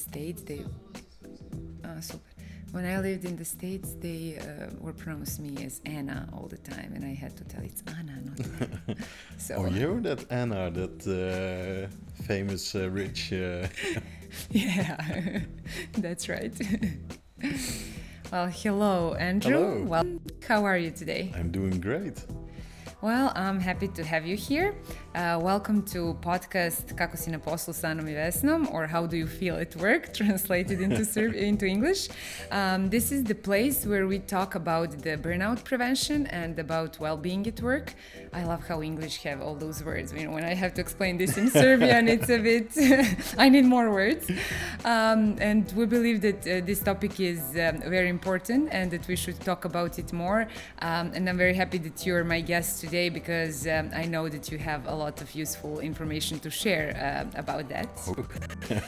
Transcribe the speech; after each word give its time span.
States, 0.00 0.42
they. 0.42 0.64
Uh, 1.84 2.00
super. 2.00 2.30
When 2.72 2.84
I 2.84 3.00
lived 3.00 3.24
in 3.24 3.36
the 3.36 3.44
States, 3.44 3.94
they 3.98 4.38
uh, 4.38 4.70
were 4.78 4.92
pronouncing 4.92 5.42
me 5.52 5.64
as 5.64 5.80
Anna 5.84 6.28
all 6.32 6.46
the 6.46 6.58
time, 6.58 6.92
and 6.94 7.04
I 7.04 7.14
had 7.14 7.36
to 7.38 7.44
tell 7.44 7.62
it's 7.64 7.82
Anna, 7.98 8.14
not 8.24 8.38
Anna. 8.60 8.96
so, 9.38 9.54
Oh, 9.56 9.66
you 9.66 10.00
that 10.02 10.24
Anna, 10.30 10.70
that 10.70 10.98
uh, 11.08 12.22
famous 12.22 12.74
uh, 12.76 12.88
rich. 12.90 13.32
Uh, 13.32 13.66
yeah, 14.50 15.40
that's 15.98 16.28
right. 16.28 16.54
well, 18.30 18.46
hello, 18.46 19.14
Andrew. 19.14 19.52
Hello. 19.52 19.84
Well, 19.92 20.06
how 20.46 20.64
are 20.64 20.78
you 20.78 20.92
today? 20.92 21.32
I'm 21.34 21.50
doing 21.50 21.80
great. 21.80 22.24
Well, 23.02 23.32
I'm 23.34 23.60
happy 23.60 23.88
to 23.88 24.04
have 24.04 24.26
you 24.26 24.36
here. 24.36 24.74
Uh, 25.14 25.40
welcome 25.42 25.82
to 25.84 26.18
podcast 26.20 26.94
Kako 26.94 27.16
si 27.16 27.30
na 27.30 27.38
poslu 27.38 27.72
sa 27.72 27.88
Anom 27.88 28.06
i 28.06 28.12
Vesnom, 28.12 28.70
or 28.70 28.86
How 28.86 29.06
do 29.06 29.16
you 29.16 29.26
feel 29.26 29.56
at 29.56 29.74
work, 29.76 30.12
translated 30.20 30.82
into 30.82 31.06
Serb- 31.06 31.34
into 31.50 31.64
English. 31.64 32.10
Um, 32.50 32.90
this 32.90 33.10
is 33.10 33.24
the 33.24 33.34
place 33.34 33.86
where 33.86 34.06
we 34.06 34.18
talk 34.18 34.54
about 34.54 34.90
the 35.00 35.16
burnout 35.16 35.64
prevention 35.64 36.26
and 36.26 36.58
about 36.58 37.00
well-being 37.00 37.46
at 37.46 37.62
work. 37.62 37.94
I 38.34 38.44
love 38.44 38.68
how 38.68 38.82
English 38.82 39.22
have 39.24 39.40
all 39.40 39.54
those 39.54 39.82
words. 39.82 40.12
You 40.12 40.26
know, 40.26 40.32
when 40.32 40.44
I 40.44 40.52
have 40.52 40.74
to 40.74 40.82
explain 40.82 41.16
this 41.16 41.38
in 41.38 41.48
Serbian, 41.48 42.06
it's 42.06 42.28
a 42.28 42.38
bit. 42.38 42.68
I 43.38 43.48
need 43.48 43.64
more 43.64 43.90
words. 43.90 44.30
Um, 44.84 45.36
and 45.40 45.72
we 45.72 45.86
believe 45.86 46.20
that 46.20 46.40
uh, 46.46 46.60
this 46.66 46.80
topic 46.80 47.18
is 47.18 47.40
um, 47.56 47.80
very 47.80 48.10
important 48.10 48.68
and 48.70 48.90
that 48.90 49.08
we 49.08 49.16
should 49.16 49.40
talk 49.40 49.64
about 49.64 49.98
it 49.98 50.12
more. 50.12 50.46
Um, 50.82 51.12
and 51.14 51.26
I'm 51.26 51.38
very 51.38 51.54
happy 51.54 51.78
that 51.78 52.04
you're 52.04 52.24
my 52.24 52.42
guest 52.42 52.80
today 52.80 52.89
because 52.90 53.66
um, 53.66 53.90
I 53.94 54.04
know 54.06 54.28
that 54.28 54.50
you 54.50 54.58
have 54.58 54.86
a 54.86 54.94
lot 54.94 55.20
of 55.20 55.34
useful 55.34 55.80
information 55.80 56.38
to 56.40 56.50
share 56.50 56.88
uh, 56.96 57.38
about 57.38 57.68
that. 57.68 57.88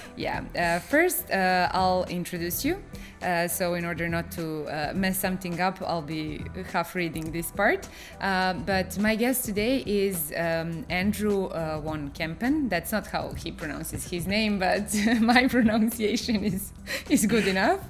yeah. 0.17 0.43
Uh, 0.57 0.79
first, 0.81 1.31
uh, 1.31 1.69
I'll 1.73 2.05
introduce 2.05 2.65
you. 2.65 2.83
Uh, 3.23 3.47
so, 3.47 3.75
in 3.75 3.85
order 3.85 4.09
not 4.09 4.33
to 4.33 4.65
uh, 4.65 4.93
mess 4.95 5.19
something 5.19 5.61
up, 5.61 5.81
I'll 5.81 6.03
be 6.03 6.43
half 6.73 6.95
reading 6.95 7.31
this 7.31 7.51
part. 7.53 7.89
But 8.21 8.99
my 8.99 9.15
guest 9.15 9.45
today 9.45 9.85
is 9.87 10.33
um, 10.37 10.85
Andrew 10.89 11.47
uh, 11.47 11.81
von 11.81 12.11
Kempen. 12.11 12.69
That's 12.69 12.91
not 12.93 13.07
how 13.07 13.33
he 13.33 13.53
pronounces 13.53 14.09
his 14.09 14.27
name, 14.27 14.59
but 14.59 14.93
my 15.21 15.47
pronunciation 15.47 16.45
is, 16.45 16.73
is 17.09 17.27
good 17.27 17.47
enough. 17.47 17.81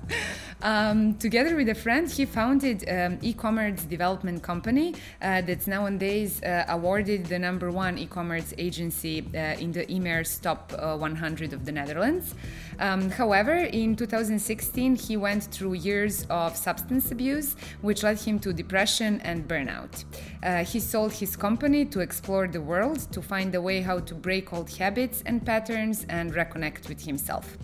Um, 0.62 1.14
together 1.16 1.56
with 1.56 1.68
a 1.68 1.74
friend, 1.74 2.08
he 2.08 2.24
founded 2.24 2.88
um, 2.88 3.18
e-commerce 3.20 3.82
development 3.82 4.42
company 4.42 4.94
uh, 5.20 5.40
that's 5.40 5.66
nowadays 6.02 6.42
uh, 6.42 6.64
awarded 6.68 7.26
the 7.26 7.38
number 7.38 7.70
one 7.70 7.96
e-commerce 7.96 8.52
agency 8.58 9.24
uh, 9.34 9.62
in 9.62 9.70
the 9.72 9.84
Emerce 9.90 10.38
top 10.38 10.72
uh, 10.76 10.96
100 10.96 11.52
of 11.52 11.64
the 11.64 11.72
Netherlands. 11.72 12.34
Um, 12.80 13.10
however, 13.10 13.54
in 13.54 13.94
2016, 13.94 14.96
he 14.96 15.16
went 15.16 15.44
through 15.44 15.74
years 15.74 16.26
of 16.28 16.56
substance 16.56 17.12
abuse, 17.12 17.54
which 17.82 18.02
led 18.02 18.18
him 18.18 18.38
to 18.40 18.52
depression 18.52 19.20
and 19.20 19.46
burnout. 19.46 20.04
Uh, 20.42 20.64
he 20.64 20.80
sold 20.80 21.12
his 21.12 21.36
company 21.36 21.84
to 21.84 22.00
explore 22.00 22.48
the 22.48 22.60
world, 22.60 22.98
to 23.12 23.22
find 23.22 23.54
a 23.54 23.60
way 23.60 23.80
how 23.80 24.00
to 24.00 24.14
break 24.14 24.52
old 24.52 24.70
habits 24.70 25.22
and 25.26 25.46
patterns 25.46 26.04
and 26.08 26.34
reconnect 26.34 26.88
with 26.88 27.04
himself. 27.04 27.56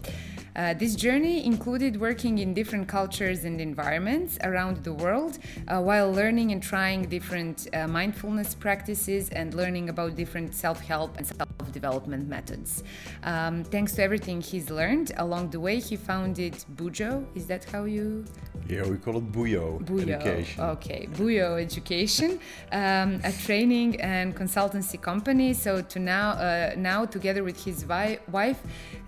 Uh, 0.59 0.75
this 0.75 0.97
journey 0.97 1.47
included 1.47 2.01
working 2.01 2.39
in 2.39 2.53
different 2.53 2.89
cultures 2.89 3.45
and 3.45 3.61
environments 3.61 4.39
around 4.43 4.77
the 4.83 4.93
world 4.93 5.39
uh, 5.69 5.81
while 5.81 6.11
learning 6.11 6.51
and 6.51 6.61
trying 6.61 7.05
different 7.05 7.69
uh, 7.73 7.87
mindfulness 7.87 8.57
practices 8.57 9.29
and 9.29 9.55
learning 9.55 9.89
about 9.89 10.17
different 10.17 10.53
self 10.53 10.81
help 10.81 11.17
and 11.17 11.25
self 11.25 11.49
development 11.71 12.29
methods. 12.29 12.83
Um, 13.23 13.63
thanks 13.63 13.93
to 13.95 14.03
everything 14.03 14.41
he's 14.41 14.69
learned 14.69 15.13
along 15.19 15.51
the 15.51 15.61
way, 15.61 15.79
he 15.79 15.95
founded 15.95 16.55
Bujo. 16.75 17.25
Is 17.37 17.47
that 17.47 17.63
how 17.63 17.85
you? 17.85 18.25
Yeah, 18.69 18.83
we 18.83 18.97
call 18.97 19.19
it 19.19 19.31
Buyo, 19.31 19.81
Buyo. 19.85 20.11
education. 20.11 20.65
Okay, 20.65 21.09
Buyo 21.13 21.63
Education, 21.63 22.41
um, 22.73 23.21
a 23.23 23.33
training 23.47 24.01
and 24.01 24.35
consultancy 24.35 25.01
company. 25.01 25.55
So 25.55 25.83
to 25.83 25.99
now, 26.01 26.31
uh, 26.31 26.75
now 26.77 27.05
together 27.07 27.45
with 27.45 27.65
his 27.65 27.87
wife, 27.87 28.61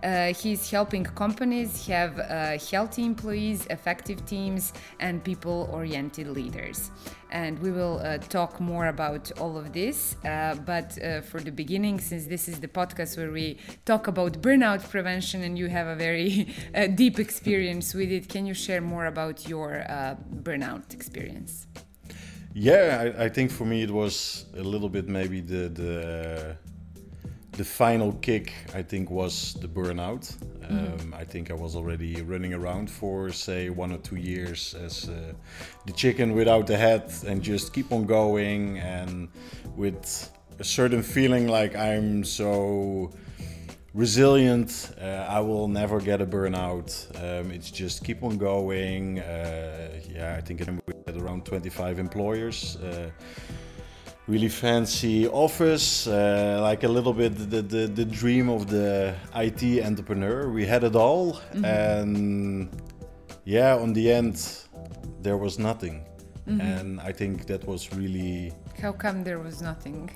uh, 0.02 0.32
he's 0.32 0.70
helping 0.70 1.04
companies 1.04 1.39
have 1.40 2.18
uh, 2.18 2.58
healthy 2.70 3.04
employees, 3.04 3.66
effective 3.70 4.26
teams, 4.26 4.72
and 4.98 5.24
people-oriented 5.24 6.28
leaders. 6.28 6.90
And 7.30 7.58
we 7.60 7.70
will 7.70 8.00
uh, 8.04 8.18
talk 8.18 8.60
more 8.60 8.88
about 8.88 9.32
all 9.40 9.56
of 9.56 9.72
this. 9.72 10.16
Uh, 10.24 10.54
but 10.66 10.98
uh, 11.02 11.22
for 11.22 11.40
the 11.40 11.50
beginning, 11.50 11.98
since 12.00 12.26
this 12.26 12.46
is 12.46 12.60
the 12.60 12.68
podcast 12.68 13.16
where 13.16 13.30
we 13.30 13.58
talk 13.86 14.06
about 14.06 14.42
burnout 14.42 14.88
prevention, 14.90 15.42
and 15.42 15.58
you 15.58 15.68
have 15.68 15.86
a 15.86 15.96
very 15.96 16.54
uh, 16.74 16.88
deep 16.88 17.18
experience 17.18 17.94
with 17.94 18.12
it, 18.12 18.28
can 18.28 18.44
you 18.44 18.54
share 18.54 18.82
more 18.82 19.06
about 19.06 19.48
your 19.48 19.84
uh, 19.88 20.16
burnout 20.42 20.92
experience? 20.92 21.66
Yeah, 22.52 23.14
I, 23.16 23.24
I 23.24 23.28
think 23.28 23.50
for 23.50 23.64
me 23.64 23.82
it 23.82 23.90
was 23.90 24.44
a 24.56 24.62
little 24.62 24.88
bit 24.88 25.08
maybe 25.08 25.40
the 25.40 25.68
the 25.68 26.56
the 27.52 27.64
final 27.64 28.12
kick. 28.14 28.52
I 28.74 28.82
think 28.82 29.10
was 29.10 29.54
the 29.54 29.68
burnout. 29.68 30.34
Um, 30.68 31.14
I 31.16 31.24
think 31.24 31.50
I 31.50 31.54
was 31.54 31.74
already 31.76 32.22
running 32.22 32.54
around 32.54 32.90
for 32.90 33.30
say 33.32 33.70
one 33.70 33.92
or 33.92 33.98
two 33.98 34.16
years 34.16 34.74
as 34.74 35.08
uh, 35.08 35.32
the 35.86 35.92
chicken 35.92 36.34
without 36.34 36.66
the 36.66 36.76
head, 36.76 37.12
and 37.26 37.42
just 37.42 37.72
keep 37.72 37.92
on 37.92 38.06
going, 38.06 38.78
and 38.78 39.28
with 39.76 40.30
a 40.58 40.64
certain 40.64 41.02
feeling 41.02 41.48
like 41.48 41.74
I'm 41.76 42.24
so 42.24 43.10
resilient. 43.94 44.94
Uh, 45.00 45.26
I 45.28 45.40
will 45.40 45.68
never 45.68 46.00
get 46.00 46.20
a 46.20 46.26
burnout. 46.26 46.90
Um, 47.16 47.50
it's 47.50 47.70
just 47.70 48.04
keep 48.04 48.22
on 48.22 48.38
going. 48.38 49.18
Uh, 49.18 50.00
yeah, 50.08 50.36
I 50.36 50.40
think 50.40 50.60
we 50.86 50.94
had 51.06 51.16
around 51.16 51.44
25 51.44 51.98
employers. 51.98 52.76
Really 54.30 54.48
fancy 54.48 55.26
office, 55.26 56.06
uh, 56.06 56.60
like 56.62 56.84
a 56.84 56.88
little 56.88 57.12
bit 57.12 57.32
the, 57.50 57.62
the, 57.62 57.88
the 57.88 58.04
dream 58.04 58.48
of 58.48 58.68
the 58.70 59.12
IT 59.34 59.84
entrepreneur. 59.84 60.48
We 60.48 60.64
had 60.64 60.84
it 60.84 60.94
all, 60.94 61.40
and 61.64 62.68
yeah, 63.44 63.74
on 63.74 63.92
the 63.92 64.12
end, 64.12 64.36
there 65.20 65.36
was 65.36 65.58
nothing. 65.58 66.04
And 66.46 67.00
I 67.00 67.10
think 67.12 67.46
that 67.46 67.66
was 67.66 67.92
really. 67.92 68.52
How 68.80 68.92
come 68.92 69.24
there 69.24 69.40
was 69.40 69.60
nothing 69.62 70.10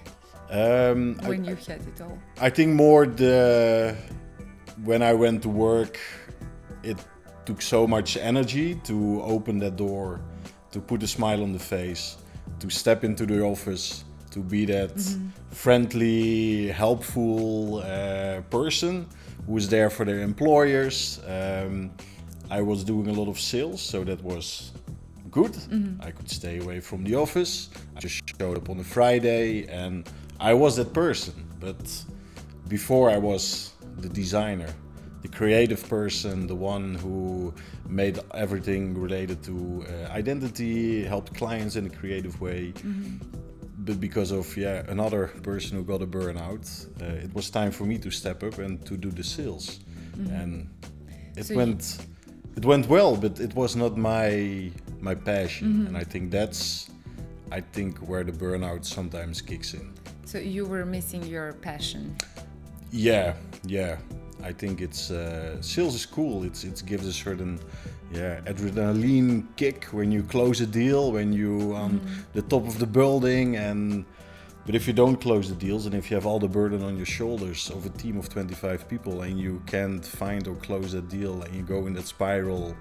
Um, 0.50 1.18
I- 1.22 1.28
when 1.30 1.44
you 1.44 1.56
had 1.56 1.80
it 1.92 2.00
all? 2.00 2.16
I 2.40 2.50
think 2.50 2.70
more 2.74 3.06
the 3.06 3.96
when 4.84 5.02
I 5.02 5.12
went 5.12 5.42
to 5.42 5.48
work, 5.48 5.98
it 6.84 6.98
took 7.46 7.60
so 7.62 7.86
much 7.86 8.16
energy 8.16 8.76
to 8.84 9.22
open 9.22 9.58
that 9.60 9.74
door, 9.76 10.20
to 10.70 10.80
put 10.80 11.02
a 11.02 11.06
smile 11.08 11.42
on 11.42 11.52
the 11.52 11.58
face, 11.76 12.16
to 12.60 12.70
step 12.70 13.02
into 13.04 13.26
the 13.26 13.40
office, 13.42 14.03
to 14.34 14.40
be 14.40 14.64
that 14.66 14.94
friendly, 15.52 16.68
helpful 16.68 17.78
uh, 17.78 18.40
person 18.50 19.06
who's 19.46 19.68
there 19.68 19.90
for 19.90 20.04
their 20.04 20.20
employers. 20.20 21.20
Um, 21.26 21.90
I 22.50 22.60
was 22.60 22.82
doing 22.84 23.06
a 23.08 23.12
lot 23.12 23.28
of 23.28 23.38
sales, 23.38 23.80
so 23.80 24.02
that 24.04 24.20
was 24.22 24.72
good. 25.30 25.56
I 26.00 26.10
could 26.10 26.30
stay 26.30 26.58
away 26.58 26.80
from 26.80 27.04
the 27.04 27.14
office. 27.14 27.70
I 27.96 28.00
just 28.00 28.22
showed 28.38 28.56
up 28.56 28.68
on 28.70 28.78
a 28.80 28.84
Friday 28.84 29.66
and 29.68 30.08
I 30.40 30.52
was 30.52 30.76
that 30.76 30.92
person. 30.92 31.34
But 31.60 31.82
before 32.68 33.10
I 33.10 33.18
was 33.18 33.72
the 33.98 34.08
designer, 34.08 34.72
the 35.22 35.28
creative 35.28 35.88
person, 35.88 36.46
the 36.46 36.54
one 36.54 36.96
who 36.96 37.54
made 37.88 38.18
everything 38.34 38.94
related 39.06 39.42
to 39.44 39.54
uh, 39.88 40.12
identity, 40.12 41.04
helped 41.04 41.34
clients 41.34 41.76
in 41.76 41.86
a 41.86 41.90
creative 41.90 42.40
way. 42.40 42.72
But 43.84 44.00
because 44.00 44.30
of 44.32 44.56
yeah 44.56 44.82
another 44.88 45.26
person 45.42 45.76
who 45.76 45.84
got 45.84 46.00
a 46.02 46.06
burnout, 46.06 46.64
uh, 47.02 47.24
it 47.26 47.34
was 47.34 47.50
time 47.50 47.70
for 47.70 47.84
me 47.84 47.98
to 47.98 48.10
step 48.10 48.42
up 48.42 48.58
and 48.58 48.84
to 48.86 48.96
do 48.96 49.10
the 49.10 49.24
sales, 49.24 49.80
and 50.30 50.68
it 51.36 51.44
So 51.44 51.56
went 51.56 51.98
it 52.56 52.64
went 52.64 52.88
well, 52.88 53.16
but 53.16 53.40
it 53.40 53.54
was 53.54 53.76
not 53.76 53.96
my 53.96 54.70
my 55.00 55.14
passion, 55.14 55.86
and 55.86 55.96
I 55.96 56.04
think 56.04 56.30
that's 56.30 56.88
I 57.52 57.60
think 57.60 57.98
where 57.98 58.24
the 58.24 58.32
burnout 58.32 58.84
sometimes 58.84 59.42
kicks 59.42 59.74
in. 59.74 59.92
So 60.24 60.38
you 60.38 60.64
were 60.64 60.84
missing 60.86 61.22
your 61.22 61.52
passion. 61.52 62.16
Yeah, 62.90 63.34
yeah. 63.66 63.98
I 64.42 64.52
think 64.52 64.80
it's 64.80 65.10
uh, 65.10 65.60
sales 65.62 65.94
is 65.94 66.06
cool. 66.06 66.44
It's 66.44 66.64
it 66.64 66.82
gives 66.86 67.06
a 67.06 67.12
certain 67.12 67.58
yeah 68.14 68.40
adrenaline 68.52 69.46
kick 69.56 69.84
when 69.86 70.10
you 70.12 70.22
close 70.22 70.60
a 70.60 70.66
deal, 70.66 71.12
when 71.12 71.32
you 71.32 71.74
on 71.74 72.00
mm. 72.00 72.32
the 72.32 72.42
top 72.42 72.66
of 72.66 72.78
the 72.78 72.86
building, 72.86 73.56
and 73.56 74.04
but 74.66 74.74
if 74.74 74.86
you 74.86 74.94
don't 74.94 75.16
close 75.16 75.48
the 75.48 75.54
deals 75.54 75.84
and 75.86 75.94
if 75.94 76.10
you 76.10 76.14
have 76.14 76.26
all 76.26 76.38
the 76.38 76.48
burden 76.48 76.82
on 76.82 76.96
your 76.96 77.06
shoulders 77.06 77.70
of 77.70 77.84
a 77.84 77.90
team 77.90 78.16
of 78.16 78.30
25 78.30 78.88
people 78.88 79.22
and 79.22 79.38
you 79.38 79.62
can't 79.66 80.04
find 80.04 80.48
or 80.48 80.54
close 80.54 80.94
a 80.94 81.02
deal 81.02 81.42
and 81.42 81.54
you 81.54 81.62
go 81.62 81.86
in 81.86 81.92
that 81.92 82.06
spiral, 82.06 82.74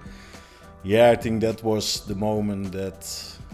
yeah, 0.82 1.10
I 1.10 1.16
think 1.16 1.42
that 1.42 1.62
was 1.62 2.06
the 2.06 2.14
moment 2.14 2.72
that 2.72 3.02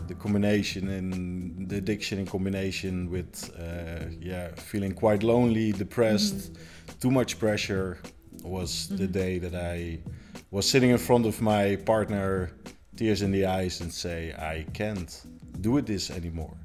the 0.06 0.14
combination 0.14 0.88
in 0.88 1.68
the 1.68 1.76
addiction 1.76 2.18
in 2.18 2.26
combination 2.26 3.10
with 3.10 3.32
uh, 3.58 4.06
yeah 4.20 4.48
feeling 4.54 4.92
quite 4.92 5.22
lonely, 5.22 5.72
depressed, 5.72 6.52
mm. 6.52 7.00
too 7.00 7.10
much 7.10 7.38
pressure. 7.38 7.98
was 8.44 8.88
the 8.88 9.04
mm-hmm. 9.04 9.12
day 9.12 9.38
that 9.38 9.54
I 9.54 9.98
was 10.50 10.68
sitting 10.68 10.90
in 10.90 10.98
front 10.98 11.26
of 11.26 11.40
my 11.40 11.76
partner, 11.76 12.50
tears 12.96 13.22
in 13.22 13.30
the 13.30 13.46
eyes, 13.46 13.80
and 13.80 13.92
say, 13.92 14.32
I 14.32 14.66
can't 14.72 15.22
do 15.60 15.80
this 15.80 16.10
anymore. 16.10 16.56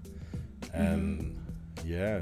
And 0.73 1.37
yeah. 1.85 2.21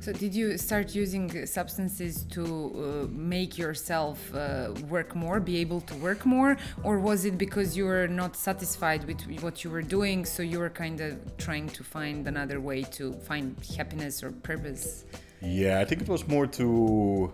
So, 0.00 0.12
did 0.12 0.34
you 0.34 0.58
start 0.58 0.94
using 0.94 1.46
substances 1.46 2.24
to 2.30 2.44
uh, 2.44 3.12
make 3.12 3.56
yourself 3.58 4.34
uh, 4.34 4.72
work 4.88 5.14
more, 5.14 5.40
be 5.40 5.58
able 5.58 5.80
to 5.82 5.94
work 5.96 6.26
more, 6.26 6.56
or 6.82 6.98
was 6.98 7.24
it 7.24 7.38
because 7.38 7.76
you 7.76 7.84
were 7.84 8.08
not 8.08 8.36
satisfied 8.36 9.04
with 9.04 9.20
what 9.42 9.64
you 9.64 9.70
were 9.70 9.82
doing, 9.82 10.24
so 10.24 10.42
you 10.42 10.58
were 10.58 10.70
kind 10.70 11.00
of 11.00 11.36
trying 11.38 11.68
to 11.70 11.82
find 11.84 12.26
another 12.26 12.60
way 12.60 12.82
to 12.82 13.12
find 13.12 13.56
happiness 13.76 14.22
or 14.22 14.32
purpose? 14.32 15.04
Yeah, 15.40 15.80
I 15.80 15.84
think 15.84 16.02
it 16.02 16.08
was 16.08 16.26
more 16.26 16.46
to 16.46 17.32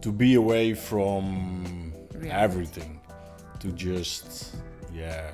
to 0.00 0.12
be 0.12 0.34
away 0.34 0.74
from 0.74 1.92
Reality. 2.12 2.30
everything, 2.30 3.00
to 3.60 3.72
just 3.72 4.56
yeah. 4.92 5.30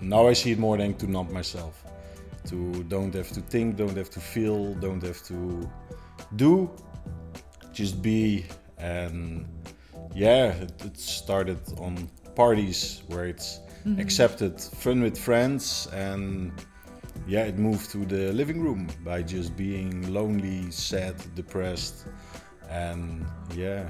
Now 0.00 0.28
I 0.28 0.34
see 0.34 0.52
it 0.52 0.58
more 0.58 0.76
than 0.76 0.94
to 0.94 1.06
numb 1.06 1.32
myself, 1.32 1.84
to 2.48 2.84
don't 2.84 3.14
have 3.14 3.30
to 3.30 3.40
think, 3.40 3.76
don't 3.76 3.96
have 3.96 4.10
to 4.10 4.20
feel, 4.20 4.74
don't 4.74 5.02
have 5.02 5.22
to 5.24 5.68
do, 6.36 6.70
just 7.72 8.02
be. 8.02 8.44
And 8.78 9.46
yeah, 10.14 10.52
it, 10.52 10.72
it 10.84 10.98
started 10.98 11.60
on 11.78 12.10
parties 12.34 13.02
where 13.08 13.26
it's 13.26 13.60
mm-hmm. 13.86 14.00
accepted, 14.00 14.60
fun 14.60 15.00
with 15.02 15.16
friends, 15.16 15.88
and 15.92 16.52
yeah, 17.26 17.44
it 17.44 17.58
moved 17.58 17.90
to 17.90 18.04
the 18.04 18.32
living 18.32 18.60
room 18.60 18.88
by 19.04 19.22
just 19.22 19.56
being 19.56 20.12
lonely, 20.12 20.70
sad, 20.70 21.14
depressed, 21.34 22.06
and 22.70 23.26
yeah, 23.54 23.88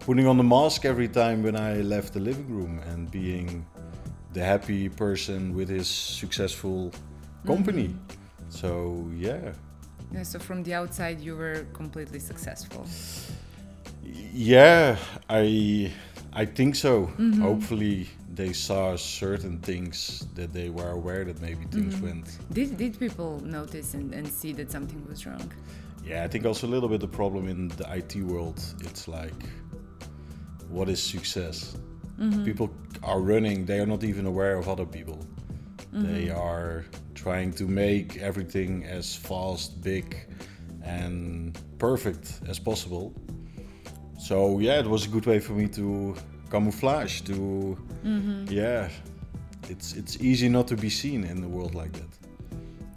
putting 0.00 0.26
on 0.26 0.36
the 0.36 0.44
mask 0.44 0.84
every 0.84 1.08
time 1.08 1.42
when 1.42 1.56
I 1.56 1.80
left 1.82 2.12
the 2.12 2.20
living 2.20 2.48
room 2.48 2.80
and 2.90 3.10
being 3.10 3.66
the 4.32 4.44
happy 4.44 4.88
person 4.88 5.54
with 5.54 5.68
his 5.68 5.88
successful 5.88 6.90
mm-hmm. 6.90 7.48
company. 7.48 7.94
So 8.48 9.08
yeah, 9.16 9.52
Yeah, 10.12 10.24
so 10.24 10.38
from 10.38 10.62
the 10.62 10.74
outside, 10.74 11.20
you 11.20 11.36
were 11.36 11.66
completely 11.72 12.18
successful. 12.18 12.86
yeah, 14.32 14.96
I 15.28 15.92
I 16.32 16.46
think 16.46 16.76
so. 16.76 17.06
Mm-hmm. 17.06 17.42
Hopefully 17.42 18.08
they 18.34 18.52
saw 18.52 18.96
certain 18.96 19.58
things 19.58 20.26
that 20.34 20.52
they 20.52 20.70
were 20.70 20.90
aware 20.90 21.24
that 21.24 21.40
maybe 21.40 21.66
things 21.66 21.94
mm-hmm. 21.94 22.06
went 22.06 22.38
Did, 22.50 22.78
did 22.78 22.98
people 22.98 23.40
notice 23.44 23.92
and, 23.92 24.14
and 24.14 24.26
see 24.26 24.52
that 24.54 24.70
something 24.70 25.06
was 25.06 25.26
wrong? 25.26 25.52
Yeah, 26.04 26.24
I 26.24 26.28
think 26.28 26.44
also 26.44 26.66
a 26.66 26.68
little 26.70 26.88
bit 26.88 27.00
the 27.00 27.08
problem 27.08 27.48
in 27.48 27.68
the 27.68 27.86
IT 27.94 28.16
world. 28.16 28.60
It's 28.80 29.06
like, 29.08 29.42
what 30.68 30.88
is 30.88 31.02
success? 31.02 31.76
Mm-hmm. 32.18 32.44
People 32.44 32.70
are 33.02 33.20
running, 33.20 33.64
they 33.64 33.78
are 33.78 33.86
not 33.86 34.04
even 34.04 34.26
aware 34.26 34.56
of 34.56 34.68
other 34.68 34.86
people. 34.86 35.18
They 35.92 36.26
mm-hmm. 36.26 36.38
are 36.38 36.84
trying 37.14 37.52
to 37.54 37.64
make 37.64 38.16
everything 38.18 38.84
as 38.84 39.14
fast, 39.14 39.82
big, 39.82 40.16
and 40.84 41.58
perfect 41.78 42.40
as 42.48 42.58
possible. 42.58 43.12
So, 44.18 44.58
yeah, 44.58 44.80
it 44.80 44.86
was 44.86 45.04
a 45.06 45.08
good 45.08 45.26
way 45.26 45.38
for 45.38 45.52
me 45.52 45.68
to 45.68 46.16
camouflage, 46.50 47.20
to, 47.22 47.76
mm-hmm. 48.04 48.46
yeah, 48.48 48.88
it's, 49.68 49.92
it's 49.94 50.16
easy 50.20 50.48
not 50.48 50.66
to 50.68 50.76
be 50.76 50.90
seen 50.90 51.24
in 51.24 51.44
a 51.44 51.48
world 51.48 51.74
like 51.74 51.92
that. 51.92 52.21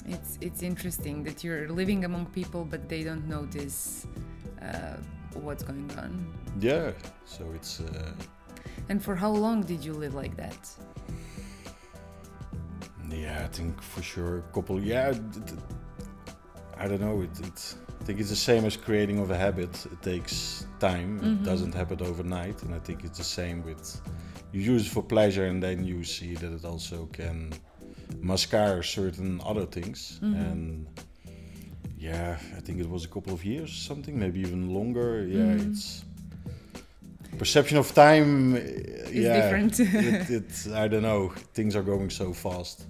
It's 0.08 0.38
it's 0.42 0.62
interesting 0.64 1.24
that 1.24 1.44
you're 1.44 1.68
living 1.70 2.06
among 2.06 2.28
people, 2.28 2.64
but 2.64 2.88
they 2.88 3.04
don't 3.04 3.28
notice 3.28 4.08
uh, 4.62 4.98
what's 5.42 5.64
going 5.64 5.90
on. 5.98 6.12
Yeah, 6.60 6.92
so 7.26 7.44
it's. 7.56 7.80
Uh, 7.80 8.12
And 8.90 9.02
for 9.02 9.16
how 9.16 9.32
long 9.32 9.66
did 9.66 9.84
you 9.84 9.94
live 9.94 10.14
like 10.14 10.36
that? 10.38 10.60
Yeah, 13.10 13.44
I 13.44 13.48
think 13.48 13.82
for 13.82 14.02
sure 14.04 14.38
a 14.38 14.54
couple. 14.54 14.80
Yeah, 14.84 15.14
I 16.78 16.88
don't 16.88 17.02
know. 17.02 17.22
It, 17.22 17.40
it, 17.40 17.76
I 18.02 18.04
think 18.04 18.20
it's 18.20 18.30
the 18.30 18.36
same 18.36 18.66
as 18.66 18.78
creating 18.78 19.20
of 19.20 19.32
a 19.32 19.38
habit. 19.38 19.86
It 19.86 20.02
takes 20.02 20.68
time. 20.80 21.20
It 21.24 21.44
doesn't 21.44 21.74
happen 21.74 22.02
overnight, 22.02 22.64
and 22.64 22.74
I 22.76 22.80
think 22.80 23.04
it's 23.04 23.18
the 23.18 23.24
same 23.24 23.64
with 23.64 24.02
you 24.52 24.62
use 24.62 24.86
it 24.88 24.92
for 24.92 25.04
pleasure, 25.04 25.46
and 25.46 25.62
then 25.62 25.84
you 25.84 26.04
see 26.04 26.36
that 26.36 26.52
it 26.52 26.66
also 26.66 27.08
can 27.12 27.52
mascara 28.20 28.84
certain 28.84 29.42
other 29.46 29.66
things. 29.66 30.20
And 30.22 30.88
yeah, 31.98 32.38
I 32.58 32.60
think 32.60 32.80
it 32.80 32.90
was 32.90 33.06
a 33.06 33.08
couple 33.08 33.34
of 33.34 33.44
years, 33.44 33.70
or 33.70 33.82
something, 33.94 34.18
maybe 34.20 34.40
even 34.40 34.74
longer. 34.74 35.26
Yeah, 35.26 35.68
it's 35.70 36.04
perception 37.38 37.78
of 37.78 37.94
time. 37.94 38.56
uh, 38.56 38.60
yeah, 39.12 39.42
different. 39.42 39.80
it, 39.80 40.30
it, 40.30 40.68
I 40.74 40.88
don't 40.88 41.02
know. 41.02 41.30
Things 41.54 41.76
are 41.76 41.84
going 41.84 42.10
so 42.10 42.34
fast. 42.34 42.86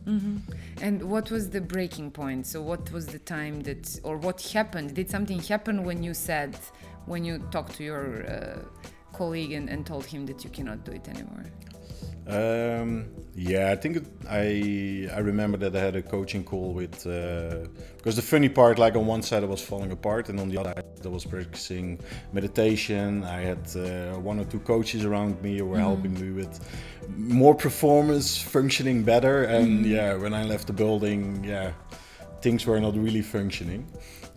And 0.81 1.03
what 1.03 1.31
was 1.31 1.49
the 1.49 1.61
breaking 1.61 2.11
point? 2.11 2.45
So 2.47 2.61
what 2.61 2.91
was 2.91 3.05
the 3.07 3.19
time 3.19 3.61
that, 3.61 3.99
or 4.03 4.17
what 4.17 4.41
happened? 4.41 4.95
Did 4.95 5.09
something 5.09 5.39
happen 5.39 5.83
when 5.83 6.03
you 6.03 6.13
said, 6.13 6.57
when 7.05 7.23
you 7.23 7.39
talked 7.51 7.75
to 7.75 7.83
your 7.83 8.25
uh, 8.25 8.59
colleague 9.13 9.53
and, 9.53 9.69
and 9.69 9.85
told 9.85 10.05
him 10.05 10.25
that 10.25 10.43
you 10.43 10.49
cannot 10.49 10.83
do 10.83 10.91
it 10.91 11.07
anymore? 11.07 11.45
Um, 12.27 13.05
yeah, 13.35 13.71
I 13.71 13.75
think 13.75 13.97
it, 13.97 14.05
I 14.27 15.09
I 15.13 15.19
remember 15.19 15.57
that 15.57 15.75
I 15.75 15.79
had 15.79 15.95
a 15.95 16.01
coaching 16.01 16.43
call 16.43 16.73
with 16.73 17.05
uh, 17.05 17.67
because 17.97 18.15
the 18.15 18.23
funny 18.23 18.49
part, 18.49 18.79
like 18.79 18.95
on 18.95 19.05
one 19.05 19.21
side 19.21 19.43
I 19.43 19.45
was 19.45 19.61
falling 19.61 19.91
apart, 19.91 20.29
and 20.29 20.39
on 20.39 20.49
the 20.49 20.57
other 20.57 20.73
side 20.75 21.05
I 21.05 21.09
was 21.09 21.25
practicing 21.25 21.99
meditation. 22.33 23.23
I 23.23 23.41
had 23.41 23.63
uh, 23.75 24.17
one 24.19 24.39
or 24.39 24.45
two 24.45 24.59
coaches 24.59 25.05
around 25.05 25.39
me 25.43 25.59
who 25.59 25.65
were 25.65 25.77
helping 25.77 26.13
me 26.15 26.31
with 26.31 26.59
more 27.15 27.53
performance, 27.53 28.37
functioning 28.37 29.03
better. 29.03 29.43
And 29.43 29.85
yeah, 29.85 30.15
when 30.15 30.33
I 30.33 30.43
left 30.45 30.65
the 30.67 30.73
building, 30.73 31.43
yeah, 31.43 31.73
things 32.41 32.65
were 32.65 32.79
not 32.79 32.95
really 32.95 33.21
functioning. 33.21 33.85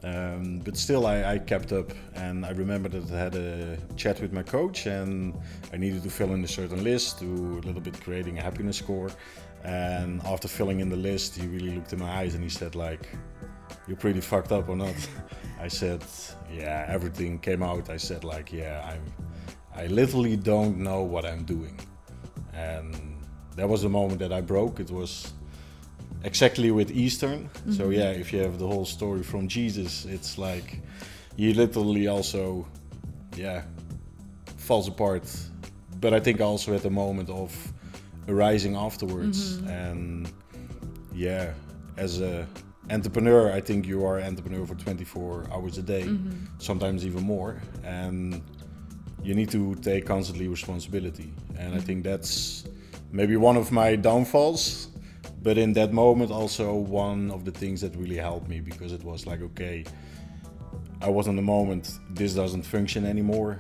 Um, 0.05 0.61
but 0.65 0.77
still, 0.77 1.07
I, 1.07 1.25
I 1.25 1.39
kept 1.39 1.73
up, 1.73 1.93
and 2.15 2.47
I 2.47 2.51
remember 2.51 2.89
that 2.89 3.13
I 3.13 3.19
had 3.19 3.35
a 3.35 3.77
chat 3.97 4.21
with 4.21 4.33
my 4.33 4.45
coach, 4.45 4.87
and 4.87 5.37
I 5.73 5.77
needed 5.77 6.03
to 6.05 6.11
fill 6.11 6.33
in 6.35 6.45
a 6.45 6.49
certain 6.49 6.85
list 6.85 7.19
to 7.19 7.25
a 7.25 7.63
little 7.67 7.81
bit 7.81 8.01
creating 8.01 8.39
a 8.39 8.43
happiness 8.43 8.77
score. 8.77 9.11
And 9.65 10.23
after 10.25 10.47
filling 10.47 10.81
in 10.81 10.89
the 10.89 10.97
list, 10.97 11.37
he 11.37 11.47
really 11.49 11.73
looked 11.75 11.93
in 11.93 11.99
my 11.99 12.11
eyes 12.11 12.35
and 12.35 12.45
he 12.45 12.51
said, 12.51 12.77
"Like, 12.77 13.09
you're 13.89 13.97
pretty 13.97 14.21
fucked 14.21 14.53
up 14.53 14.69
or 14.69 14.77
not?" 14.77 14.95
I 15.61 15.67
said, 15.67 16.05
"Yeah." 16.53 16.87
Everything 16.89 17.41
came 17.41 17.63
out. 17.63 17.91
I 17.91 17.97
said, 17.97 18.23
"Like, 18.23 18.53
yeah, 18.53 18.89
I'm. 18.89 19.03
I 19.75 19.87
literally 19.87 20.37
don't 20.37 20.79
know 20.79 21.03
what 21.03 21.25
I'm 21.25 21.45
doing," 21.45 21.79
and 22.55 22.95
that 23.57 23.69
was 23.69 23.83
the 23.83 23.89
moment 23.89 24.21
that 24.21 24.33
I 24.33 24.41
broke. 24.41 24.79
It 24.79 24.91
was 24.93 25.33
exactly 26.25 26.71
with 26.71 26.91
Eastern. 26.91 27.51
So 27.71 27.85
mm-hmm. 27.85 27.93
yeah, 27.93 28.11
if 28.11 28.33
you 28.33 28.41
have 28.41 28.59
the 28.59 28.67
whole 28.67 28.85
story 28.85 29.23
from 29.23 29.49
Jesus, 29.49 30.05
it's 30.05 30.39
like 30.39 30.81
he 31.37 31.55
literally 31.55 32.09
also, 32.09 32.67
yeah, 33.37 33.63
falls 34.57 34.89
apart. 34.89 35.25
But 36.01 36.15
I 36.15 36.21
think 36.21 36.41
also 36.41 36.75
at 36.75 36.83
the 36.83 36.91
moment 36.91 37.31
of 37.31 37.73
arising 38.29 38.77
afterwards, 38.77 39.59
mm-hmm. 39.59 39.69
and 39.69 40.33
yeah, 41.15 41.53
as 41.97 42.21
a 42.21 42.47
entrepreneur, 42.91 43.53
I 43.53 43.61
think 43.61 43.87
you 43.87 44.05
are 44.05 44.19
an 44.19 44.27
entrepreneur 44.27 44.67
for 44.67 44.75
24 44.75 45.49
hours 45.53 45.79
a 45.79 45.83
day, 45.83 46.03
mm-hmm. 46.03 46.45
sometimes 46.59 47.05
even 47.05 47.23
more, 47.23 47.61
and 47.85 48.41
you 49.23 49.35
need 49.35 49.51
to 49.51 49.75
take 49.77 50.07
constantly 50.07 50.49
responsibility. 50.49 51.33
And 51.59 51.75
I 51.75 51.81
think 51.81 52.05
that's 52.05 52.65
maybe 53.11 53.37
one 53.37 53.57
of 53.57 53.73
my 53.73 53.97
downfalls 53.97 54.89
but 55.43 55.57
in 55.59 55.73
that 55.73 55.93
moment 55.93 56.31
also 56.31 56.75
one 56.75 57.31
of 57.31 57.45
the 57.45 57.51
things 57.51 57.81
that 57.81 57.95
really 57.97 58.17
helped 58.17 58.49
me 58.49 58.61
because 58.61 58.93
it 58.93 59.03
was 59.05 59.27
like 59.27 59.41
okay 59.41 59.85
i 61.01 61.09
was 61.09 61.27
in 61.27 61.37
the 61.37 61.43
moment 61.43 61.99
this 62.11 62.35
doesn't 62.35 62.63
function 62.63 63.05
anymore. 63.05 63.59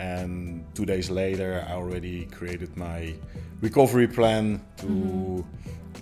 And 0.00 0.64
two 0.76 0.86
days 0.86 1.10
later 1.10 1.64
i 1.68 1.72
already 1.72 2.26
created 2.26 2.76
my 2.76 3.14
recovery 3.60 4.06
plan 4.06 4.62
to 4.76 5.44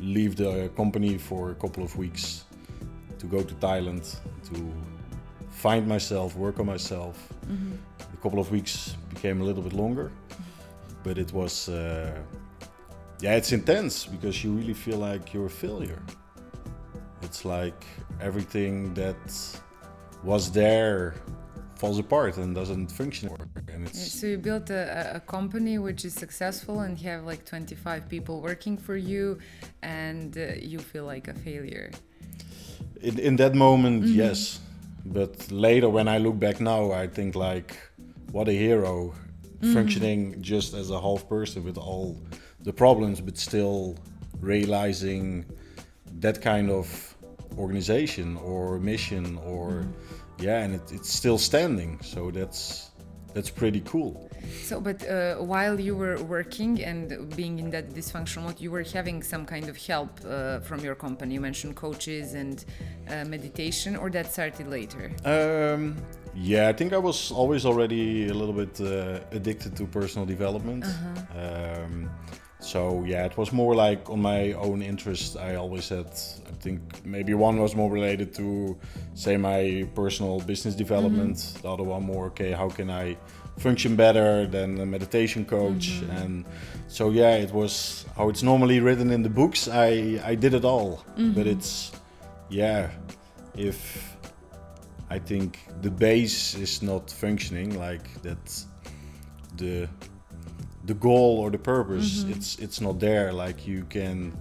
leave 0.00 0.36
the 0.36 0.70
company 0.76 1.16
for 1.16 1.50
a 1.50 1.54
couple 1.54 1.82
of 1.82 1.96
weeks 1.96 2.44
to 3.18 3.26
go 3.26 3.42
to 3.42 3.54
thailand 3.54 4.04
to 4.50 4.56
find 5.50 5.88
myself 5.88 6.36
work 6.36 6.60
on 6.60 6.66
myself. 6.66 7.32
A 8.12 8.16
couple 8.22 8.38
of 8.38 8.50
weeks 8.50 8.96
became 9.08 9.40
a 9.40 9.44
little 9.44 9.62
bit 9.62 9.72
longer 9.72 10.12
but 11.06 11.18
it 11.18 11.32
was 11.32 11.68
uh, 11.68 12.12
yeah, 13.20 13.34
it's 13.36 13.52
intense 13.52 14.04
because 14.06 14.42
you 14.44 14.52
really 14.52 14.74
feel 14.74 14.98
like 14.98 15.32
you're 15.32 15.46
a 15.46 15.50
failure. 15.50 16.02
It's 17.22 17.44
like 17.44 17.84
everything 18.20 18.94
that 18.94 19.16
was 20.22 20.50
there 20.50 21.14
falls 21.76 21.98
apart 21.98 22.36
and 22.38 22.54
doesn't 22.54 22.88
function 22.90 23.28
anymore. 23.28 23.48
And 23.72 23.88
So 23.94 24.26
you 24.26 24.38
built 24.38 24.70
a, 24.70 25.16
a- 25.16 25.20
company 25.20 25.78
which 25.78 26.04
is 26.04 26.14
successful 26.14 26.80
and 26.80 26.98
you 26.98 27.08
have 27.10 27.24
like 27.24 27.44
25 27.44 28.08
people 28.08 28.40
working 28.40 28.78
for 28.78 28.96
you 28.96 29.38
and 29.82 30.36
uh, 30.38 30.54
you 30.60 30.78
feel 30.78 31.04
like 31.04 31.28
a 31.28 31.34
failure. 31.34 31.90
in, 33.02 33.18
in 33.18 33.36
that 33.36 33.54
moment, 33.54 34.06
yes. 34.06 34.60
But 35.04 35.50
later, 35.52 35.88
when 35.88 36.08
I 36.08 36.18
look 36.18 36.38
back 36.38 36.60
now, 36.60 36.92
I 36.92 37.06
think 37.06 37.34
like 37.34 37.76
what 38.32 38.48
a 38.48 38.52
hero, 38.52 39.14
functioning 39.72 40.40
just 40.42 40.74
as 40.74 40.90
a 40.90 41.00
half 41.00 41.28
person 41.28 41.64
with 41.64 41.78
all 41.78 42.16
the 42.66 42.72
problems, 42.72 43.20
but 43.20 43.38
still 43.38 43.96
realizing 44.40 45.46
that 46.20 46.42
kind 46.42 46.68
of 46.70 46.86
organization 47.56 48.36
or 48.38 48.78
mission 48.78 49.38
or 49.38 49.86
yeah, 50.38 50.64
and 50.64 50.74
it, 50.74 50.92
it's 50.92 51.08
still 51.08 51.38
standing. 51.38 51.98
So 52.02 52.30
that's 52.30 52.90
that's 53.34 53.50
pretty 53.50 53.82
cool. 53.82 54.30
So, 54.62 54.80
but 54.80 54.98
uh, 55.08 55.36
while 55.36 55.78
you 55.78 55.94
were 55.94 56.16
working 56.24 56.82
and 56.82 57.34
being 57.36 57.58
in 57.58 57.70
that 57.70 57.90
dysfunctional 57.90 58.44
mode, 58.44 58.60
you 58.60 58.70
were 58.70 58.82
having 58.82 59.22
some 59.22 59.44
kind 59.44 59.68
of 59.68 59.76
help 59.76 60.10
uh, 60.24 60.60
from 60.60 60.80
your 60.80 60.94
company. 60.94 61.34
You 61.34 61.40
mentioned 61.40 61.76
coaches 61.76 62.34
and 62.34 62.64
uh, 63.08 63.24
meditation, 63.24 63.96
or 63.96 64.10
that 64.10 64.32
started 64.32 64.68
later. 64.68 65.04
Um, 65.24 65.96
yeah, 66.34 66.68
I 66.68 66.72
think 66.72 66.92
I 66.92 66.98
was 66.98 67.30
always 67.30 67.64
already 67.64 68.28
a 68.28 68.34
little 68.34 68.54
bit 68.54 68.80
uh, 68.80 69.20
addicted 69.32 69.76
to 69.76 69.86
personal 69.86 70.26
development. 70.26 70.84
Um, 71.34 72.10
so 72.58 73.04
yeah, 73.04 73.24
it 73.24 73.36
was 73.36 73.52
more 73.52 73.74
like 73.74 74.08
on 74.08 74.20
my 74.20 74.52
own 74.52 74.82
interest. 74.82 75.36
I 75.36 75.56
always 75.56 75.88
had, 75.88 76.06
I 76.06 76.54
think 76.60 77.04
maybe 77.04 77.34
one 77.34 77.60
was 77.60 77.74
more 77.74 77.90
related 77.90 78.34
to, 78.34 78.76
say, 79.14 79.36
my 79.36 79.86
personal 79.94 80.40
business 80.40 80.74
mm-hmm. 80.74 80.84
development. 80.84 81.58
The 81.62 81.70
other 81.70 81.82
one 81.82 82.04
more, 82.04 82.26
okay, 82.26 82.52
how 82.52 82.70
can 82.70 82.90
I 82.90 83.16
function 83.58 83.96
better 83.96 84.46
than 84.46 84.78
a 84.80 84.86
meditation 84.86 85.44
coach? 85.44 85.88
Mm-hmm. 85.88 86.10
And 86.16 86.44
so 86.88 87.10
yeah, 87.10 87.36
it 87.36 87.52
was 87.52 88.06
how 88.16 88.28
it's 88.28 88.42
normally 88.42 88.80
written 88.80 89.10
in 89.10 89.22
the 89.22 89.30
books. 89.30 89.68
I 89.68 90.20
I 90.24 90.34
did 90.34 90.54
it 90.54 90.64
all, 90.64 91.04
mm-hmm. 91.16 91.32
but 91.32 91.46
it's 91.46 91.92
yeah, 92.48 92.90
if 93.54 94.16
I 95.10 95.18
think 95.18 95.58
the 95.82 95.90
base 95.90 96.54
is 96.54 96.82
not 96.82 97.10
functioning 97.10 97.78
like 97.78 98.22
that, 98.22 98.64
the 99.56 99.88
the 100.86 100.94
goal 100.94 101.38
or 101.38 101.50
the 101.50 101.58
purpose 101.58 102.24
it's 102.28 102.58
it's 102.58 102.80
not 102.80 102.98
there. 103.00 103.32
Like 103.32 103.66
you 103.66 103.84
can 103.88 104.32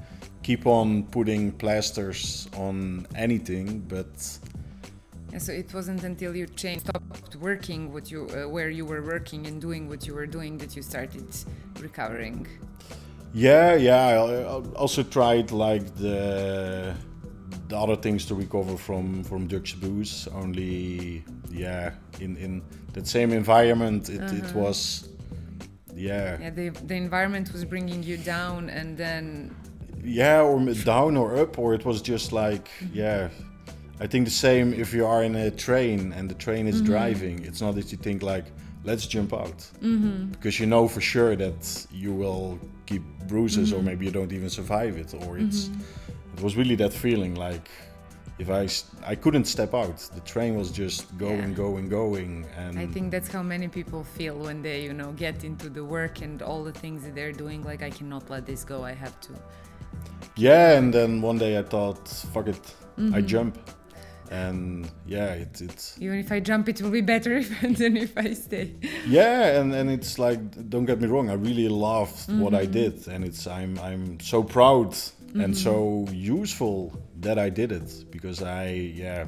keep 0.43 0.65
on 0.67 1.03
putting 1.05 1.51
plasters 1.51 2.47
on 2.55 3.07
anything 3.15 3.79
but 3.87 4.39
And 5.33 5.41
so 5.41 5.51
it 5.51 5.73
wasn't 5.73 6.03
until 6.03 6.33
you 6.35 6.47
changed, 6.47 6.85
stopped 6.87 7.35
working 7.35 7.91
what 7.91 8.09
you, 8.11 8.21
uh, 8.29 8.47
where 8.47 8.69
you 8.69 8.85
were 8.85 9.03
working 9.03 9.47
and 9.47 9.59
doing 9.59 9.89
what 9.89 10.07
you 10.07 10.13
were 10.15 10.27
doing 10.27 10.57
that 10.59 10.75
you 10.75 10.81
started 10.81 11.27
recovering. 11.81 12.47
yeah 13.33 13.75
yeah. 13.75 14.07
I 14.07 14.37
also 14.83 15.03
tried 15.03 15.51
like 15.51 15.85
the 15.95 16.95
the 17.67 17.77
other 17.77 17.95
things 17.95 18.25
to 18.25 18.35
recover 18.35 18.77
from 18.77 19.23
from 19.23 19.47
drugs 19.47 19.73
abuse 19.73 20.27
only 20.41 21.23
yeah 21.51 21.91
in 22.19 22.37
in 22.37 22.61
that 22.93 23.07
same 23.07 23.31
environment 23.33 24.09
it, 24.09 24.21
it 24.41 24.53
was 24.53 25.09
yeah. 25.95 26.37
Yeah, 26.39 26.49
the 26.49 26.69
the 26.69 26.95
environment 26.95 27.51
was 27.53 27.65
bringing 27.65 28.03
you 28.03 28.17
down, 28.17 28.69
and 28.69 28.97
then 28.97 29.55
yeah 30.03 30.41
or 30.41 30.59
down 30.73 31.17
or 31.17 31.35
up 31.37 31.57
or 31.57 31.73
it 31.73 31.83
was 31.83 32.01
just 32.01 32.31
like 32.31 32.69
mm-hmm. 32.79 32.95
yeah. 32.95 33.29
I 33.99 34.07
think 34.07 34.25
the 34.25 34.31
same 34.31 34.73
if 34.73 34.93
you 34.93 35.05
are 35.05 35.23
in 35.23 35.35
a 35.35 35.49
train 35.49 36.11
and 36.11 36.29
the 36.29 36.35
train 36.35 36.67
is 36.67 36.75
mm-hmm. 36.75 36.91
driving 36.91 37.45
it's 37.45 37.61
not 37.61 37.75
that 37.75 37.93
you 37.93 37.97
think 37.97 38.21
like 38.21 38.45
let's 38.83 39.07
jump 39.07 39.33
out. 39.33 39.57
Mm-hmm. 39.81 40.31
Because 40.31 40.59
you 40.59 40.67
know 40.67 40.87
for 40.87 41.01
sure 41.01 41.35
that 41.35 41.87
you 41.91 42.13
will 42.13 42.59
keep 42.85 43.03
bruises 43.27 43.73
or 43.73 43.81
maybe 43.81 44.05
you 44.05 44.11
don't 44.11 44.31
even 44.31 44.49
survive 44.49 44.97
it 44.97 45.13
or 45.13 45.37
it's 45.37 45.69
it 46.37 46.43
was 46.43 46.55
really 46.55 46.75
that 46.75 46.93
feeling 46.93 47.35
like 47.35 47.69
if 48.37 48.49
I 48.49 48.67
I 49.11 49.15
couldn't 49.15 49.45
step 49.45 49.73
out 49.73 49.97
the 50.13 50.21
train 50.21 50.55
was 50.57 50.69
just 50.71 51.17
going 51.17 51.49
Yeah. 51.49 51.63
going 51.63 51.89
going 51.89 52.45
and 52.57 52.77
I 52.77 52.85
think 52.93 53.11
that's 53.11 53.31
how 53.31 53.43
many 53.43 53.67
people 53.67 54.03
feel 54.03 54.35
when 54.47 54.61
they, 54.61 54.83
you 54.83 54.93
know, 54.93 55.11
get 55.25 55.43
into 55.43 55.69
the 55.69 55.83
work 55.83 56.21
and 56.21 56.41
all 56.41 56.61
the 56.63 56.73
things 56.83 57.03
that 57.03 57.13
they're 57.15 57.31
doing. 57.43 57.63
Like, 57.63 57.81
I 57.81 57.89
cannot 57.89 58.29
let 58.29 58.45
this 58.45 58.63
go. 58.65 58.77
I 58.83 58.93
have 58.93 59.15
to. 59.27 59.33
yeah 60.35 60.77
and 60.77 60.93
then 60.93 61.21
one 61.21 61.37
day 61.37 61.57
i 61.57 61.63
thought 61.63 62.07
fuck 62.33 62.47
it 62.47 62.65
i 62.97 63.01
Mm-hmm. 63.01 63.25
jump 63.35 63.53
and 64.31 64.89
yeah 65.05 65.33
it, 65.43 65.61
it's 65.61 65.85
Even 66.01 66.17
if 66.19 66.31
I 66.31 66.39
jump, 66.39 66.67
it 66.67 66.81
will 66.81 66.89
be 67.01 67.01
better 67.01 67.43
than 67.79 67.95
if 68.05 68.11
I 68.17 68.33
stay. 68.33 68.67
yeah 69.07 69.59
and, 69.59 69.73
and 69.79 69.87
it's 69.89 70.17
like 70.17 70.39
don't 70.73 70.85
get 70.85 70.99
me 71.01 71.07
wrong 71.07 71.29
i 71.29 71.33
really 71.49 71.69
loved 71.69 72.17
what 72.43 72.53
i 72.63 72.65
did 72.65 73.07
and 73.07 73.23
it's 73.23 73.45
i'm 73.47 73.77
i'm 73.79 74.19
so 74.19 74.43
proud 74.43 74.89
and 75.33 75.57
so 75.57 76.05
useful 76.11 76.93
that 77.19 77.37
i 77.37 77.49
did 77.49 77.71
it 77.71 78.05
because 78.11 78.41
i 78.41 78.67
yeah 78.95 79.25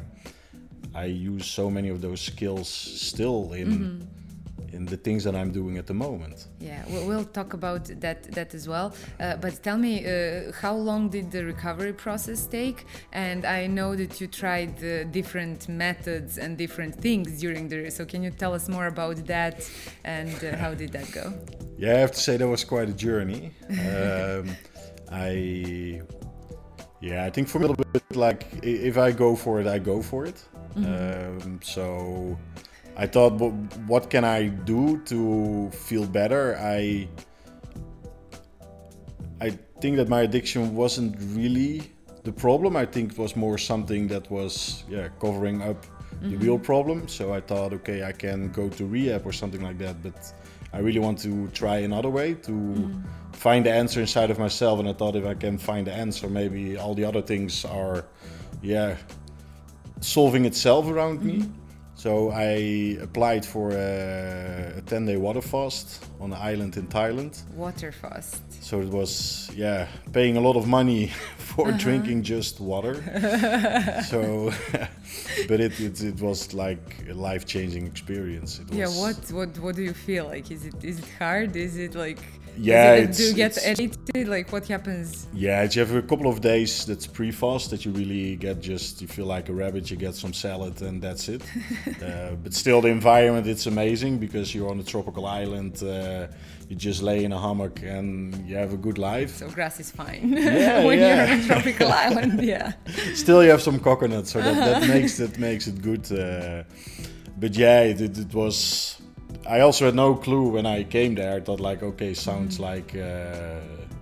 i 0.96 1.06
use 1.06 1.46
so 1.46 1.70
many 1.70 1.90
of 1.90 2.02
those 2.02 2.22
skills 2.22 2.70
still 2.70 3.54
in 3.54 4.08
in 4.74 4.86
the 4.86 4.98
things 4.98 5.24
that 5.24 5.36
i'm 5.36 5.52
doing 5.52 5.78
at 5.78 5.88
the 5.88 5.94
moment 5.94 6.48
Yeah, 6.60 6.84
we'll, 6.90 7.06
we'll 7.08 7.30
talk 7.40 7.54
about 7.54 7.86
that 8.02 8.20
that 8.38 8.54
as 8.54 8.68
well. 8.68 8.88
Uh, 9.20 9.36
but 9.44 9.54
tell 9.64 9.78
me, 9.78 9.94
uh, 10.06 10.52
how 10.64 10.76
long 10.90 11.10
did 11.10 11.32
the 11.32 11.44
recovery 11.54 11.94
process 11.94 12.46
take? 12.48 12.80
And 13.14 13.46
I 13.46 13.68
know 13.68 13.96
that 13.96 14.20
you 14.20 14.28
tried 14.28 14.76
uh, 14.84 15.04
different 15.20 15.70
methods 15.70 16.38
and 16.38 16.58
different 16.58 16.94
things 17.06 17.28
during 17.40 17.70
the. 17.70 17.90
So 17.98 18.06
can 18.06 18.22
you 18.26 18.32
tell 18.32 18.54
us 18.54 18.68
more 18.68 18.88
about 18.88 19.18
that 19.28 19.56
and 20.04 20.36
uh, 20.44 20.58
how 20.58 20.72
did 20.82 20.92
that 20.92 21.10
go? 21.12 21.26
yeah 21.78 21.94
i 21.94 22.00
have 22.00 22.12
to 22.12 22.20
say 22.20 22.38
that 22.38 22.48
was 22.48 22.64
quite 22.64 22.90
a 22.90 22.94
journey 22.94 23.52
um, 23.70 24.50
i 25.12 26.02
yeah 27.00 27.26
i 27.26 27.30
think 27.30 27.48
for 27.48 27.60
a 27.60 27.62
little 27.62 27.76
bit 27.76 28.16
like 28.16 28.48
if 28.64 28.98
i 28.98 29.12
go 29.12 29.36
for 29.36 29.60
it 29.62 29.68
i 29.68 29.80
go 29.80 30.02
for 30.02 30.26
it. 30.26 30.44
Mm-hmm. 30.76 31.44
Um, 31.44 31.60
so 31.64 32.38
i 32.96 33.06
thought 33.08 33.34
what, 33.34 33.54
what 33.88 34.10
can 34.10 34.24
i 34.24 34.48
do 34.48 35.00
to 35.06 35.70
feel 35.72 36.06
better? 36.06 36.58
I 36.60 37.08
i 39.42 39.50
think 39.82 39.98
that 39.98 40.10
my 40.10 40.22
addiction 40.22 40.76
wasn't 40.76 41.16
really 41.36 41.92
the 42.24 42.34
problem. 42.34 42.76
I 42.76 42.86
think 42.86 43.14
it 43.14 43.18
was 43.18 43.36
more 43.36 43.58
something 43.58 44.08
that 44.08 44.30
was 44.30 44.84
yeah 44.90 45.08
covering 45.20 45.62
up 45.62 45.86
the 46.22 46.28
mm-hmm. 46.28 46.40
real 46.40 46.60
problem. 46.60 47.08
So 47.08 47.34
i 47.34 47.40
thought 47.40 47.74
okay 47.74 48.04
i 48.04 48.12
can 48.12 48.52
go 48.52 48.70
to 48.70 48.86
rehab 48.86 49.26
or 49.26 49.34
something 49.34 49.62
like 49.62 49.78
that 49.78 49.96
but 50.04 50.34
i 50.74 50.80
really 50.80 51.00
want 51.00 51.18
to 51.20 51.48
try 51.50 51.78
another 51.90 52.10
way 52.10 52.34
to 52.34 52.52
mm-hmm. 52.52 53.02
Find 53.50 53.62
the 53.66 53.74
answer 53.82 54.00
inside 54.06 54.30
of 54.34 54.38
myself 54.48 54.76
and 54.80 54.88
i 54.92 54.94
thought 55.00 55.16
if 55.16 55.26
i 55.26 55.36
can 55.46 55.58
find 55.58 55.84
the 55.90 55.96
answer 56.06 56.26
maybe 56.40 56.62
all 56.82 56.94
the 57.00 57.06
other 57.10 57.24
things 57.32 57.66
are 57.66 57.98
yeah 58.62 58.96
solving 60.02 60.46
itself 60.46 60.88
around 60.88 61.22
me. 61.24 61.40
Mm-hmm. 61.40 61.52
So 61.96 62.30
I 62.30 63.00
applied 63.02 63.44
for 63.44 63.72
a, 63.72 64.74
a 64.78 64.82
10 64.82 65.06
day 65.08 65.18
water 65.18 65.42
fast 65.42 66.06
on 66.20 66.32
an 66.32 66.40
island 66.40 66.78
in 66.78 66.86
Thailand. 66.88 67.44
Water 67.56 67.92
fast. 67.92 68.44
So 68.64 68.82
it 68.82 68.90
was, 68.90 69.50
yeah, 69.56 69.88
paying 70.14 70.38
a 70.38 70.42
lot 70.42 70.56
of 70.56 70.68
money 70.68 71.08
for 71.38 71.70
uh-huh. 71.70 71.78
drinking 71.80 72.22
just 72.22 72.60
water. 72.60 72.96
so, 74.08 74.52
but 75.48 75.60
it, 75.60 75.80
it, 75.80 76.04
it 76.04 76.22
was 76.22 76.54
like 76.54 77.04
a 77.10 77.16
life 77.16 77.48
changing 77.48 77.88
experience. 77.88 78.60
It 78.60 78.70
was, 78.70 78.78
Yeah, 78.78 78.90
what 78.90 79.18
what 79.32 79.58
what 79.58 79.76
do 79.76 79.82
you 79.82 79.94
feel 79.94 80.26
like? 80.26 80.52
Is 80.52 80.66
it 80.68 80.76
is 80.84 81.00
it 81.00 81.10
hard? 81.18 81.56
Is 81.56 81.78
it 81.78 81.96
like 81.96 82.20
Yeah, 82.60 82.94
it, 82.94 83.04
it's- 83.04 83.18
do 83.18 83.24
you 83.26 83.34
get 83.34 83.58
addicted? 83.66 84.28
Like 84.28 84.52
what 84.52 84.68
happens? 84.68 85.28
Yeah, 85.34 85.64
you 85.72 85.80
have 85.82 85.94
a 85.96 86.02
couple 86.02 86.28
of 86.28 86.42
days 86.42 86.86
that's 86.86 87.06
pre-fast 87.08 87.70
that 87.72 87.86
you 87.86 87.92
really 87.92 88.36
get 88.36 88.62
just 88.62 89.02
you 89.02 89.08
feel 89.08 89.26
like 89.26 89.50
a 89.50 89.54
rabbit. 89.54 89.90
You 89.92 89.98
get 89.98 90.16
some 90.16 90.34
salad 90.34 90.82
and 90.82 91.02
that's 91.02 91.30
it. 91.30 91.44
uh, 92.04 92.32
but 92.44 92.54
still, 92.54 92.82
the 92.82 92.90
environment 92.90 93.48
it's 93.48 93.66
amazing 93.68 94.18
because 94.18 94.54
you're 94.56 94.70
on 94.70 94.80
a 94.80 94.84
tropical 94.84 95.26
island. 95.26 95.82
Uh, 95.84 96.28
you 96.70 96.76
just 96.76 97.02
lay 97.02 97.24
in 97.24 97.32
a 97.32 97.40
hammock 97.40 97.82
and 97.84 98.46
you 98.48 98.56
have 98.58 98.74
a 98.74 98.78
good 98.78 98.98
life. 98.98 99.36
So 99.38 99.48
grass 99.50 99.80
is 99.80 99.90
fine 99.90 100.34
Yeah, 100.34 100.84
when 100.88 101.00
yeah. 101.00 101.26
you're 101.26 101.34
on 101.36 101.40
a 101.40 101.46
tropical 101.46 101.92
island. 102.06 102.42
Yeah. 102.44 102.74
Still, 103.14 103.42
you 103.44 103.52
have 103.52 103.62
some 103.62 103.80
coconut, 103.80 104.28
so 104.28 104.42
that, 104.42 104.56
that 104.82 104.88
makes 104.90 105.18
that 105.18 105.38
makes 105.40 105.68
it 105.68 105.82
good. 105.82 106.12
Uh, 106.12 106.64
but 107.40 107.56
yeah, 107.56 107.82
it, 107.84 108.02
it, 108.02 108.18
it 108.18 108.34
was. 108.34 109.00
I 109.48 109.62
also 109.62 109.86
had 109.86 109.96
no 109.96 110.16
clue 110.16 110.50
when 110.50 110.66
I 110.66 110.84
came 110.84 111.16
there. 111.16 111.36
I 111.36 111.40
thought 111.40 111.60
like, 111.60 111.84
okay, 111.84 112.14
sounds 112.14 112.60
like 112.60 112.96
uh, 112.96 113.60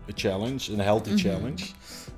a 0.07 0.13
challenge, 0.13 0.69
a 0.69 0.83
healthy 0.83 1.15
challenge. 1.15 1.73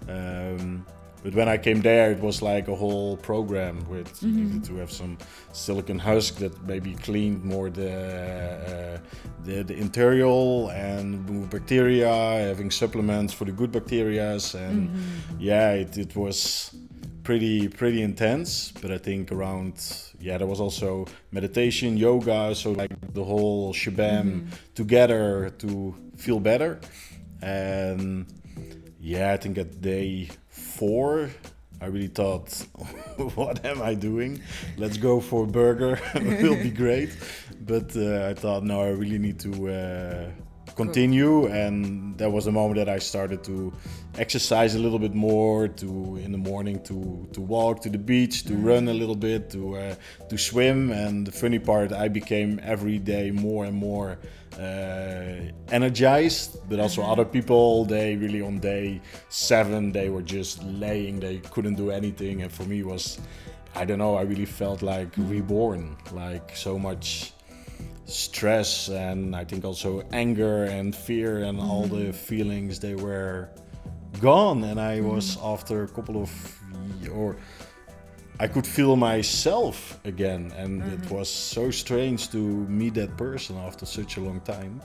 Um, 0.08 0.86
but 1.24 1.34
when 1.36 1.50
I 1.50 1.58
came 1.58 1.82
there, 1.82 2.12
it 2.12 2.20
was 2.20 2.42
like 2.42 2.68
a 2.68 2.76
whole 2.76 3.18
program 3.18 3.86
with 3.90 4.22
you 4.22 4.32
needed 4.32 4.64
to 4.66 4.76
have 4.78 4.92
some 4.92 5.18
psyllium 5.52 6.00
husk 6.00 6.36
that 6.36 6.54
maybe 6.66 6.94
cleaned 6.94 7.44
more 7.44 7.70
the 7.70 7.92
uh, 7.92 8.98
the, 9.44 9.64
the 9.64 9.76
interior 9.76 10.72
and 10.72 11.28
move 11.28 11.50
bacteria, 11.50 12.08
having 12.08 12.72
supplements 12.72 13.34
for 13.34 13.46
the 13.46 13.52
good 13.52 13.72
bacterias, 13.72 14.56
and 14.56 14.90
yeah, 15.40 15.72
it, 15.72 15.98
it 15.98 16.16
was 16.16 16.72
pretty 17.28 17.68
pretty 17.68 18.02
intense. 18.02 18.72
But 18.82 18.90
I 18.90 18.98
think 18.98 19.34
around 19.34 19.74
yeah, 20.18 20.38
there 20.38 20.48
was 20.48 20.62
also 20.62 21.06
meditation, 21.32 21.98
yoga, 21.98 22.56
so 22.56 22.72
like 22.72 22.94
the 23.14 23.26
whole 23.32 23.74
shabam 23.74 24.48
together 24.76 25.50
to 25.60 25.94
feel 26.16 26.40
better. 26.40 26.80
And 27.42 28.26
yeah, 29.02 29.34
I 29.34 29.38
think 29.38 29.58
at 29.58 29.82
day 29.82 30.30
four, 30.48 31.30
I 31.82 31.88
really 31.88 32.14
thought, 32.20 32.50
what 33.36 33.66
am 33.66 33.82
I 33.82 33.94
doing? 33.94 34.42
Let's 34.78 34.98
go 34.98 35.20
for 35.20 35.44
a 35.44 35.48
burger. 35.48 36.00
it 36.16 36.42
will 36.42 36.64
be 36.64 36.72
great. 36.84 37.10
But 37.60 37.96
uh, 37.98 38.30
I 38.32 38.34
thought, 38.36 38.64
no, 38.64 38.80
I 38.82 38.92
really 39.02 39.20
need 39.20 39.40
to 39.42 39.52
uh, 39.68 40.30
continue. 40.78 41.48
And 41.48 42.18
that 42.20 42.32
was 42.32 42.46
the 42.46 42.52
moment 42.52 42.78
that 42.78 42.90
I 42.98 43.00
started 43.00 43.44
to 43.46 43.74
exercise 44.18 44.76
a 44.76 44.80
little 44.80 45.00
bit 45.00 45.14
more. 45.14 45.68
To 45.82 45.90
in 46.26 46.32
the 46.32 46.44
morning 46.52 46.78
to 46.84 47.28
to 47.34 47.42
walk 47.42 47.82
to 47.82 47.90
the 47.90 47.98
beach, 48.12 48.36
to 48.46 48.54
run 48.56 48.88
a 48.88 48.94
little 48.94 49.20
bit, 49.30 49.50
to 49.56 49.62
uh, 49.76 49.96
to 50.30 50.38
swim. 50.38 50.92
And 50.92 51.28
the 51.28 51.32
funny 51.32 51.60
part, 51.60 51.92
I 51.92 52.08
became 52.08 52.52
every 52.64 53.00
day 53.00 53.32
more 53.32 53.66
and 53.66 53.76
more 53.76 54.18
uh, 54.60 55.52
energized, 55.72 56.58
but 56.70 56.80
also 56.80 57.02
other 57.04 57.26
people, 57.26 57.86
they 57.86 58.16
really 58.16 58.42
on 58.42 58.60
day 58.60 59.02
seven, 59.30 59.92
they 59.92 60.10
were 60.10 60.24
just 60.24 60.64
laying, 60.64 61.20
they 61.20 61.38
couldn't 61.54 61.76
do 61.76 61.92
anything. 61.92 62.42
And 62.42 62.52
for 62.52 62.64
me 62.64 62.84
was, 62.84 63.20
I 63.76 63.86
don't 63.86 64.00
know, 64.00 64.16
I 64.16 64.24
really 64.24 64.46
felt 64.46 64.82
like 64.82 65.10
reborn, 65.18 65.98
like 66.12 66.56
so 66.56 66.80
much 66.80 67.34
stress 68.08 68.90
and 68.90 69.36
I 69.36 69.44
think 69.44 69.66
also 69.66 70.02
anger 70.12 70.64
and 70.64 70.96
fear 70.96 71.44
and 71.44 71.60
all 71.60 71.84
the 71.84 72.08
mm-hmm. 72.08 72.12
feelings, 72.12 72.80
they 72.80 72.96
were 72.96 73.50
gone. 74.22 74.64
And 74.64 74.80
I 74.80 74.98
mm-hmm. 74.98 75.16
was 75.16 75.38
after 75.44 75.84
a 75.84 75.88
couple 75.88 76.22
of, 76.22 76.32
or 77.14 77.38
I 78.40 78.48
could 78.48 78.68
feel 78.68 78.96
myself 78.96 80.00
again, 80.06 80.54
and 80.56 80.84
it 80.84 81.02
mm-hmm. 81.02 81.16
was 81.16 81.30
so 81.30 81.72
strange 81.72 82.30
to 82.32 82.38
meet 82.38 82.94
that 82.94 83.18
person 83.18 83.58
after 83.58 83.86
such 83.86 84.18
a 84.18 84.22
long 84.22 84.42
time. 84.42 84.82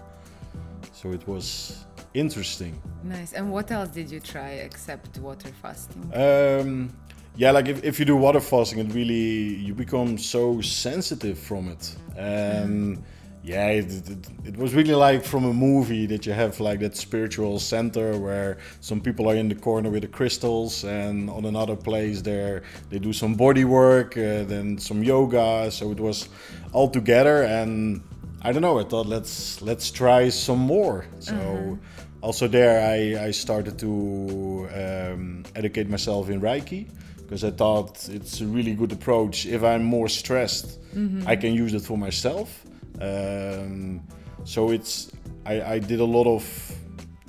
So 0.92 1.12
it 1.12 1.26
was 1.28 1.84
interesting. 2.14 2.80
Nice. 3.02 3.32
And 3.32 3.50
what 3.50 3.70
else 3.70 3.90
did 3.90 4.10
you 4.10 4.20
try 4.20 4.50
except 4.50 5.18
water 5.18 5.50
fasting? 5.60 6.10
Um, 6.14 6.96
yeah, 7.36 7.50
like 7.50 7.68
if, 7.68 7.82
if 7.82 7.98
you 7.98 8.04
do 8.04 8.16
water 8.16 8.40
fasting, 8.40 8.78
it 8.78 8.92
really 8.92 9.54
you 9.54 9.74
become 9.74 10.18
so 10.18 10.60
sensitive 10.60 11.38
from 11.38 11.68
it, 11.68 11.96
and 12.16 13.02
yeah, 13.42 13.68
it, 13.68 13.90
it, 14.08 14.28
it 14.44 14.56
was 14.56 14.74
really 14.74 14.94
like 14.94 15.24
from 15.24 15.44
a 15.46 15.52
movie 15.52 16.06
that 16.06 16.26
you 16.26 16.32
have 16.32 16.60
like 16.60 16.78
that 16.80 16.96
spiritual 16.96 17.58
center 17.58 18.16
where 18.18 18.58
some 18.80 19.00
people 19.00 19.28
are 19.28 19.34
in 19.34 19.48
the 19.48 19.54
corner 19.54 19.90
with 19.90 20.02
the 20.02 20.08
crystals, 20.08 20.84
and 20.84 21.30
on 21.30 21.46
another 21.46 21.74
place 21.74 22.20
there 22.20 22.62
they 22.90 22.98
do 22.98 23.12
some 23.12 23.34
body 23.34 23.64
work, 23.64 24.16
uh, 24.16 24.44
then 24.44 24.78
some 24.78 25.02
yoga. 25.02 25.70
So 25.70 25.90
it 25.90 26.00
was 26.00 26.28
all 26.72 26.90
together, 26.90 27.44
and 27.44 28.02
I 28.42 28.52
don't 28.52 28.62
know. 28.62 28.78
I 28.78 28.84
thought 28.84 29.06
let's 29.06 29.62
let's 29.62 29.90
try 29.90 30.28
some 30.28 30.58
more. 30.58 31.06
So 31.18 31.78
also 32.20 32.46
there 32.46 32.86
I, 32.86 33.26
I 33.26 33.30
started 33.30 33.78
to 33.78 34.68
um, 34.74 35.44
educate 35.56 35.88
myself 35.88 36.28
in 36.28 36.40
Reiki 36.42 36.88
because 37.32 37.44
I 37.44 37.50
thought 37.50 38.10
it's 38.10 38.42
a 38.42 38.46
really 38.46 38.74
good 38.74 38.92
approach. 38.92 39.46
If 39.46 39.62
I'm 39.64 39.82
more 39.82 40.06
stressed, 40.06 40.78
I 41.26 41.34
can 41.34 41.54
use 41.54 41.72
it 41.72 41.80
for 41.80 41.96
myself. 41.96 42.62
Um, 43.00 44.02
so 44.44 44.70
it's 44.70 45.10
I, 45.46 45.62
I 45.74 45.78
did 45.78 46.00
a 46.00 46.04
lot 46.04 46.26
of 46.26 46.44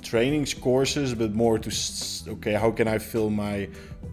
trainings 0.02 0.52
courses, 0.52 1.14
but 1.14 1.34
more 1.34 1.58
to 1.58 1.70
okay, 2.34 2.52
how 2.52 2.70
can 2.70 2.86
I 2.86 2.98
fill 2.98 3.30
my 3.30 3.66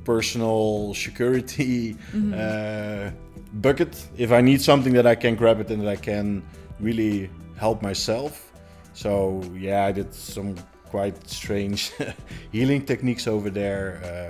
personal 0.05 0.93
security 0.93 1.97
uh, 2.33 3.11
bucket? 3.55 3.93
If 4.15 4.31
I 4.31 4.39
need 4.39 4.61
something 4.61 4.93
that 4.93 5.05
I 5.05 5.15
can 5.15 5.35
grab 5.35 5.59
it 5.59 5.69
and 5.71 5.81
that 5.81 5.89
I 5.89 5.97
can 5.97 6.41
really 6.79 7.29
help 7.57 7.81
myself. 7.81 8.53
So 8.93 9.43
yeah, 9.59 9.87
I 9.87 9.91
did 9.91 10.13
some 10.13 10.55
quite 10.91 11.15
strange 11.29 11.91
healing 12.51 12.85
techniques 12.85 13.25
over 13.27 13.49
there. 13.49 13.85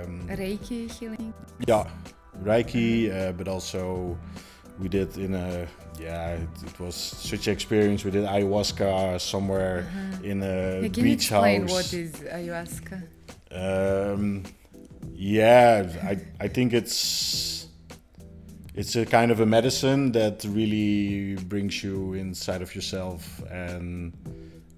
Um, 0.06 0.28
Reiki 0.28 0.90
healing? 0.98 1.34
yeah, 1.66 1.84
Reiki, 2.44 3.10
uh, 3.10 3.32
but 3.32 3.48
also 3.48 4.16
we 4.78 4.88
did 4.88 5.16
in 5.18 5.34
a 5.34 5.66
yeah, 6.00 6.34
it, 6.34 6.48
it 6.66 6.80
was 6.80 6.94
such 6.94 7.46
an 7.48 7.52
experience. 7.52 8.04
We 8.04 8.10
did 8.12 8.24
ayahuasca 8.24 9.20
somewhere 9.20 9.86
in 10.22 10.42
a 10.42 10.82
Yeah, 10.82 10.88
can 10.88 10.94
you 10.94 11.02
beach 11.02 11.30
explain 11.30 11.62
house. 11.62 11.72
what 11.72 11.92
is 11.92 12.12
ayahuasca? 12.38 13.02
Um, 13.50 14.44
yeah, 15.14 15.86
I 16.10 16.14
I 16.44 16.48
think 16.48 16.72
it's 16.72 17.66
it's 18.74 18.96
a 18.96 19.04
kind 19.04 19.30
of 19.30 19.40
a 19.40 19.46
medicine 19.46 20.12
that 20.12 20.44
really 20.48 21.36
brings 21.52 21.82
you 21.84 22.14
inside 22.14 22.62
of 22.62 22.74
yourself 22.74 23.42
and 23.50 24.12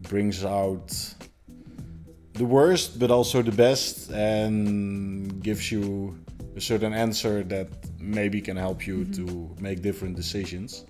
brings 0.08 0.44
out 0.44 0.90
the 2.34 2.44
worst, 2.44 2.98
but 2.98 3.10
also 3.10 3.42
the 3.42 3.52
best, 3.52 4.10
and 4.10 5.42
gives 5.42 5.70
you 5.70 6.18
a 6.56 6.60
certain 6.60 6.92
answer 6.92 7.42
that 7.44 7.68
maybe 7.98 8.40
can 8.40 8.56
help 8.56 8.86
you 8.86 9.04
to 9.06 9.50
make 9.58 9.82
different 9.82 10.16
decisions. 10.16 10.84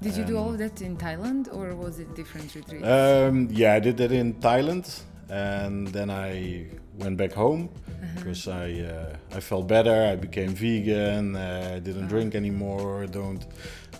Did 0.00 0.16
you 0.16 0.24
do 0.24 0.36
all 0.36 0.50
of 0.50 0.58
that 0.58 0.82
in 0.82 0.96
Thailand 0.96 1.54
or 1.54 1.74
was 1.74 1.98
it 1.98 2.14
different 2.14 2.54
retreats? 2.54 2.84
Um, 2.84 3.48
yeah, 3.50 3.74
I 3.74 3.80
did 3.80 3.96
that 3.98 4.12
in 4.12 4.34
Thailand, 4.34 5.02
and 5.30 5.88
then 5.88 6.10
I 6.10 6.66
went 6.98 7.16
back 7.16 7.32
home 7.32 7.70
because 8.16 8.46
I 8.48 8.80
uh, 8.80 9.16
I 9.36 9.40
felt 9.40 9.66
better. 9.66 10.06
I 10.12 10.16
became 10.16 10.50
vegan. 10.54 11.36
Uh, 11.36 11.72
I 11.76 11.78
didn't 11.78 12.08
drink 12.08 12.34
anymore. 12.34 13.06
Don't 13.06 13.46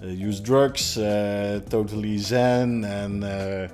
uh, 0.03 0.07
use 0.07 0.41
drugs. 0.41 0.99
Uh, 0.99 1.61
totally 1.71 2.19
zen, 2.19 2.85
and 2.85 3.25
uh, 3.25 3.69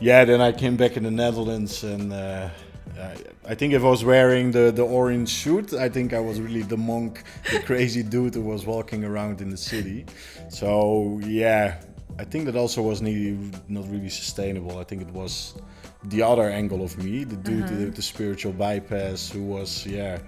yeah, 0.00 0.24
then 0.24 0.40
I 0.40 0.52
came 0.52 0.76
back 0.76 0.96
in 0.96 1.02
the 1.02 1.10
Netherlands, 1.10 1.82
and 1.84 2.12
uh, 2.12 2.48
I, 2.98 3.16
I 3.48 3.54
think 3.54 3.72
if 3.72 3.82
I 3.82 3.88
was 3.88 4.04
wearing 4.04 4.50
the 4.52 4.70
the 4.70 4.84
orange 4.84 5.30
suit, 5.30 5.72
I 5.72 5.88
think 5.88 6.12
I 6.12 6.20
was 6.20 6.40
really 6.40 6.62
the 6.62 6.76
monk, 6.76 7.22
the 7.50 7.60
crazy 7.66 8.02
dude 8.02 8.34
who 8.34 8.42
was 8.42 8.64
walking 8.66 9.04
around 9.04 9.40
in 9.40 9.50
the 9.50 9.56
city. 9.56 10.06
So 10.50 11.20
yeah, 11.24 11.80
I 12.18 12.24
think 12.24 12.46
that 12.46 12.56
also 12.56 12.82
was 12.82 13.00
not 13.00 13.88
really 13.88 14.08
sustainable. 14.08 14.78
I 14.78 14.84
think 14.84 15.02
it 15.02 15.12
was 15.12 15.54
the 16.04 16.22
other 16.22 16.48
angle 16.48 16.82
of 16.82 16.96
me, 16.98 17.24
the 17.24 17.36
dude 17.36 17.70
with 17.70 17.96
the 17.96 18.02
spiritual 18.02 18.52
bypass, 18.52 19.30
who 19.30 19.42
was 19.42 19.86
yeah, 19.86 20.18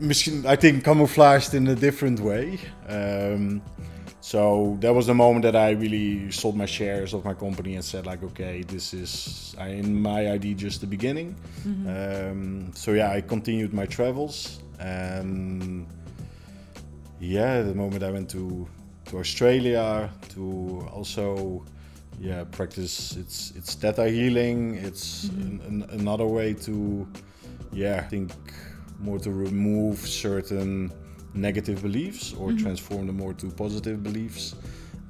misschien 0.00 0.44
I 0.46 0.56
think 0.56 0.84
camouflaged 0.84 1.54
in 1.54 1.66
a 1.68 1.74
different 1.74 2.20
way. 2.20 2.58
Um, 2.88 3.62
so 4.22 4.76
that 4.78 4.94
was 4.94 5.08
the 5.08 5.14
moment 5.14 5.42
that 5.42 5.56
I 5.56 5.70
really 5.70 6.30
sold 6.30 6.56
my 6.56 6.64
shares 6.64 7.12
of 7.12 7.24
my 7.24 7.34
company 7.34 7.74
and 7.74 7.84
said 7.84 8.06
like, 8.06 8.22
okay, 8.22 8.62
this 8.62 8.94
is 8.94 9.56
in 9.58 10.00
my 10.00 10.30
ID 10.30 10.54
just 10.54 10.80
the 10.80 10.86
beginning. 10.86 11.34
Um, 11.88 12.70
so 12.72 12.92
yeah, 12.92 13.10
I 13.10 13.20
continued 13.20 13.74
my 13.74 13.84
travels 13.84 14.60
and 14.78 15.88
yeah, 17.18 17.62
the 17.62 17.74
moment 17.74 18.04
I 18.04 18.12
went 18.12 18.30
to 18.30 18.68
to 19.06 19.18
Australia 19.18 20.08
to 20.28 20.88
also 20.92 21.64
yeah 22.20 22.44
practice 22.44 23.16
it's 23.16 23.50
it's 23.56 23.74
theta 23.74 24.08
healing. 24.08 24.76
It's 24.76 25.24
an, 25.24 25.60
an, 25.66 26.00
another 26.00 26.26
way 26.26 26.54
to 26.54 27.08
yeah 27.72 27.96
I 27.96 28.08
think 28.08 28.30
more 29.00 29.18
to 29.18 29.32
remove 29.32 29.98
certain 29.98 30.92
negative 31.34 31.82
beliefs 31.82 32.34
or 32.34 32.52
transform 32.52 33.06
them 33.06 33.16
more 33.16 33.32
to 33.34 33.50
positive 33.50 34.02
beliefs. 34.02 34.54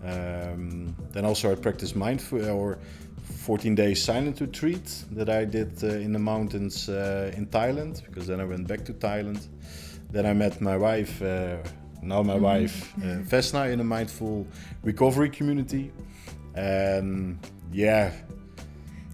Um, 0.04 0.94
then 1.12 1.24
also 1.24 1.52
I 1.52 1.54
practiced 1.54 1.94
mindful 1.94 2.48
or 2.50 2.78
14 3.22 3.74
days 3.74 4.02
silent 4.02 4.40
retreat 4.40 5.04
that 5.12 5.28
I 5.28 5.44
did 5.44 5.82
uh, 5.82 5.88
in 5.88 6.12
the 6.12 6.18
mountains 6.18 6.88
uh, 6.88 7.32
in 7.36 7.46
Thailand 7.46 8.04
because 8.06 8.26
then 8.26 8.40
I 8.40 8.44
went 8.44 8.66
back 8.66 8.84
to 8.86 8.92
Thailand. 8.92 9.46
Then 10.10 10.26
I 10.26 10.32
met 10.32 10.60
my 10.60 10.76
wife, 10.76 11.22
uh, 11.22 11.56
now 12.02 12.22
my 12.22 12.34
wife, 12.34 12.92
uh, 12.98 13.00
Vesna, 13.30 13.72
in 13.72 13.80
a 13.80 13.84
mindful 13.84 14.46
recovery 14.82 15.30
community. 15.30 15.92
And 16.54 17.38
yeah, 17.72 18.12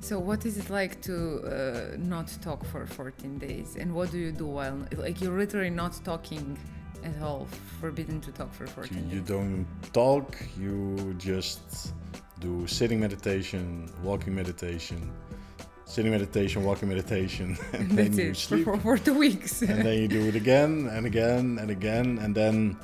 So 0.01 0.19
what 0.19 0.47
is 0.47 0.57
it 0.57 0.71
like 0.71 1.03
to 1.03 1.43
uh, 1.43 1.97
not 1.99 2.29
talk 2.41 2.65
for 2.65 2.87
14 2.87 3.39
days? 3.39 3.77
And 3.77 3.93
what 3.95 4.11
do 4.11 4.19
you 4.19 4.33
do 4.33 4.47
while 4.47 4.87
like 4.97 5.21
you're 5.21 5.37
literally 5.37 5.71
not 5.71 6.01
talking 6.05 6.57
at 7.05 7.23
all, 7.23 7.47
forbidden 7.81 8.21
to 8.23 8.33
talk 8.33 8.53
for 8.53 8.67
14 8.67 8.97
you, 8.97 9.03
days? 9.05 9.13
you 9.15 9.21
don't 9.21 9.67
talk, 9.93 10.37
you 10.59 11.15
just 11.19 11.93
do 12.41 12.67
sitting 12.67 13.01
meditation, 13.01 13.91
walking 14.03 14.35
meditation, 14.35 15.13
sitting 15.85 16.11
meditation, 16.13 16.65
walking 16.65 16.89
meditation, 16.89 17.57
and 17.73 17.91
then 17.91 18.07
That's 18.07 18.19
you 18.19 18.31
it 18.31 18.37
sleep. 18.37 18.65
for, 18.65 18.79
for 18.79 18.99
two 18.99 19.15
weeks. 19.19 19.63
and 19.63 19.85
then 19.85 19.99
you 20.03 20.09
do 20.09 20.23
it 20.29 20.35
again 20.37 20.89
and 20.93 21.07
again 21.07 21.59
and 21.61 21.71
again 21.71 22.19
and 22.19 22.35
then 22.35 22.77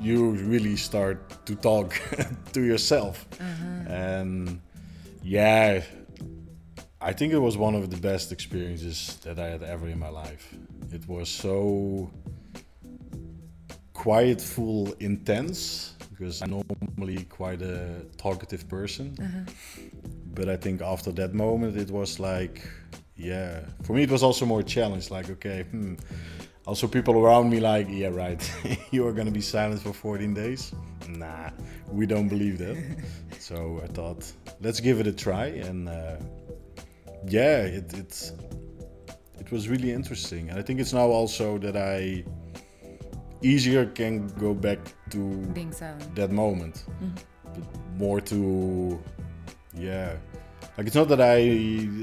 you 0.00 0.30
really 0.30 0.76
start 0.76 1.44
to 1.46 1.54
talk 1.56 1.98
to 2.52 2.60
yourself 2.60 3.26
uh-huh. 3.40 3.92
and 3.92 4.60
yeah 5.22 5.80
i 7.00 7.12
think 7.12 7.32
it 7.32 7.38
was 7.38 7.56
one 7.56 7.74
of 7.74 7.88
the 7.90 7.96
best 7.96 8.30
experiences 8.32 9.16
that 9.22 9.38
i 9.38 9.46
had 9.46 9.62
ever 9.62 9.88
in 9.88 9.98
my 9.98 10.08
life 10.08 10.52
it 10.92 11.06
was 11.08 11.28
so 11.30 12.10
quiet 14.06 14.40
full 14.40 14.92
intense 15.00 15.94
because 16.10 16.42
i'm 16.42 16.50
normally 16.50 17.24
quite 17.40 17.60
a 17.62 17.78
talkative 18.16 18.62
person 18.68 19.04
but 20.34 20.48
i 20.48 20.56
think 20.56 20.80
after 20.80 21.10
that 21.20 21.32
moment 21.34 21.76
it 21.76 21.90
was 21.90 22.20
like 22.20 22.56
yeah, 23.16 23.60
for 23.82 23.94
me 23.94 24.02
it 24.02 24.10
was 24.10 24.22
also 24.22 24.44
more 24.44 24.62
challenge. 24.62 25.10
Like, 25.10 25.30
okay, 25.30 25.64
hmm. 25.70 25.94
Also, 26.66 26.88
people 26.88 27.16
around 27.16 27.48
me 27.48 27.60
like, 27.60 27.86
yeah, 27.88 28.08
right, 28.08 28.42
you 28.90 29.06
are 29.06 29.12
gonna 29.12 29.30
be 29.30 29.40
silent 29.40 29.80
for 29.82 29.92
14 29.92 30.34
days. 30.34 30.72
Nah, 31.08 31.50
we 31.92 32.06
don't 32.06 32.28
believe 32.28 32.58
that. 32.58 32.76
so 33.38 33.80
I 33.82 33.86
thought, 33.86 34.30
let's 34.60 34.80
give 34.80 34.98
it 35.00 35.06
a 35.06 35.12
try, 35.12 35.46
and 35.46 35.88
uh, 35.88 36.16
yeah, 37.28 37.62
it 37.62 37.94
it 37.94 38.32
it 39.38 39.52
was 39.52 39.68
really 39.68 39.92
interesting. 39.92 40.50
And 40.50 40.58
I 40.58 40.62
think 40.62 40.80
it's 40.80 40.92
now 40.92 41.06
also 41.06 41.56
that 41.58 41.76
I 41.76 42.24
easier 43.42 43.86
can 43.86 44.28
go 44.38 44.54
back 44.54 44.78
to 45.10 45.20
that 46.14 46.30
moment, 46.30 46.84
but 47.44 47.64
more 47.98 48.20
to 48.20 49.00
yeah 49.74 50.16
like 50.76 50.86
it's 50.86 50.96
not 50.96 51.08
that 51.08 51.20
I 51.22 51.40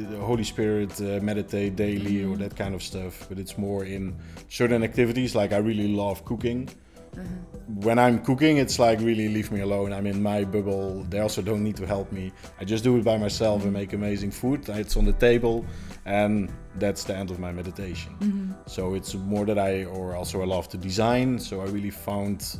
the 0.09 0.17
Holy 0.19 0.43
Spirit 0.43 0.99
uh, 0.99 1.19
meditate 1.21 1.75
daily 1.75 2.23
or 2.23 2.29
mm-hmm. 2.29 2.41
that 2.41 2.55
kind 2.55 2.73
of 2.73 2.81
stuff, 2.81 3.27
but 3.29 3.37
it's 3.37 3.55
more 3.57 3.85
in 3.85 4.15
certain 4.49 4.83
activities. 4.83 5.35
Like 5.35 5.53
I 5.53 5.57
really 5.57 5.89
love 5.89 6.25
cooking. 6.25 6.69
Uh-huh. 7.15 7.23
When 7.67 7.99
I'm 7.99 8.17
cooking, 8.23 8.57
it's 8.57 8.79
like 8.79 8.99
really 8.99 9.29
leave 9.29 9.51
me 9.51 9.61
alone. 9.61 9.93
I'm 9.93 10.07
in 10.07 10.21
my 10.23 10.43
bubble. 10.43 11.03
They 11.03 11.19
also 11.19 11.43
don't 11.43 11.63
need 11.63 11.75
to 11.77 11.85
help 11.85 12.11
me. 12.11 12.31
I 12.59 12.65
just 12.65 12.83
do 12.83 12.97
it 12.97 13.03
by 13.03 13.17
myself 13.17 13.63
and 13.63 13.71
make 13.71 13.93
amazing 13.93 14.31
food. 14.31 14.67
It's 14.69 14.97
on 14.97 15.05
the 15.05 15.13
table, 15.13 15.65
and 16.05 16.51
that's 16.75 17.03
the 17.03 17.15
end 17.15 17.31
of 17.31 17.39
my 17.39 17.51
meditation. 17.51 18.15
Mm-hmm. 18.19 18.51
So 18.65 18.93
it's 18.93 19.13
more 19.15 19.45
that 19.45 19.59
I, 19.59 19.85
or 19.85 20.15
also 20.15 20.41
I 20.41 20.45
love 20.45 20.67
to 20.69 20.77
design. 20.77 21.39
So 21.39 21.61
I 21.61 21.65
really 21.65 21.91
found 21.91 22.57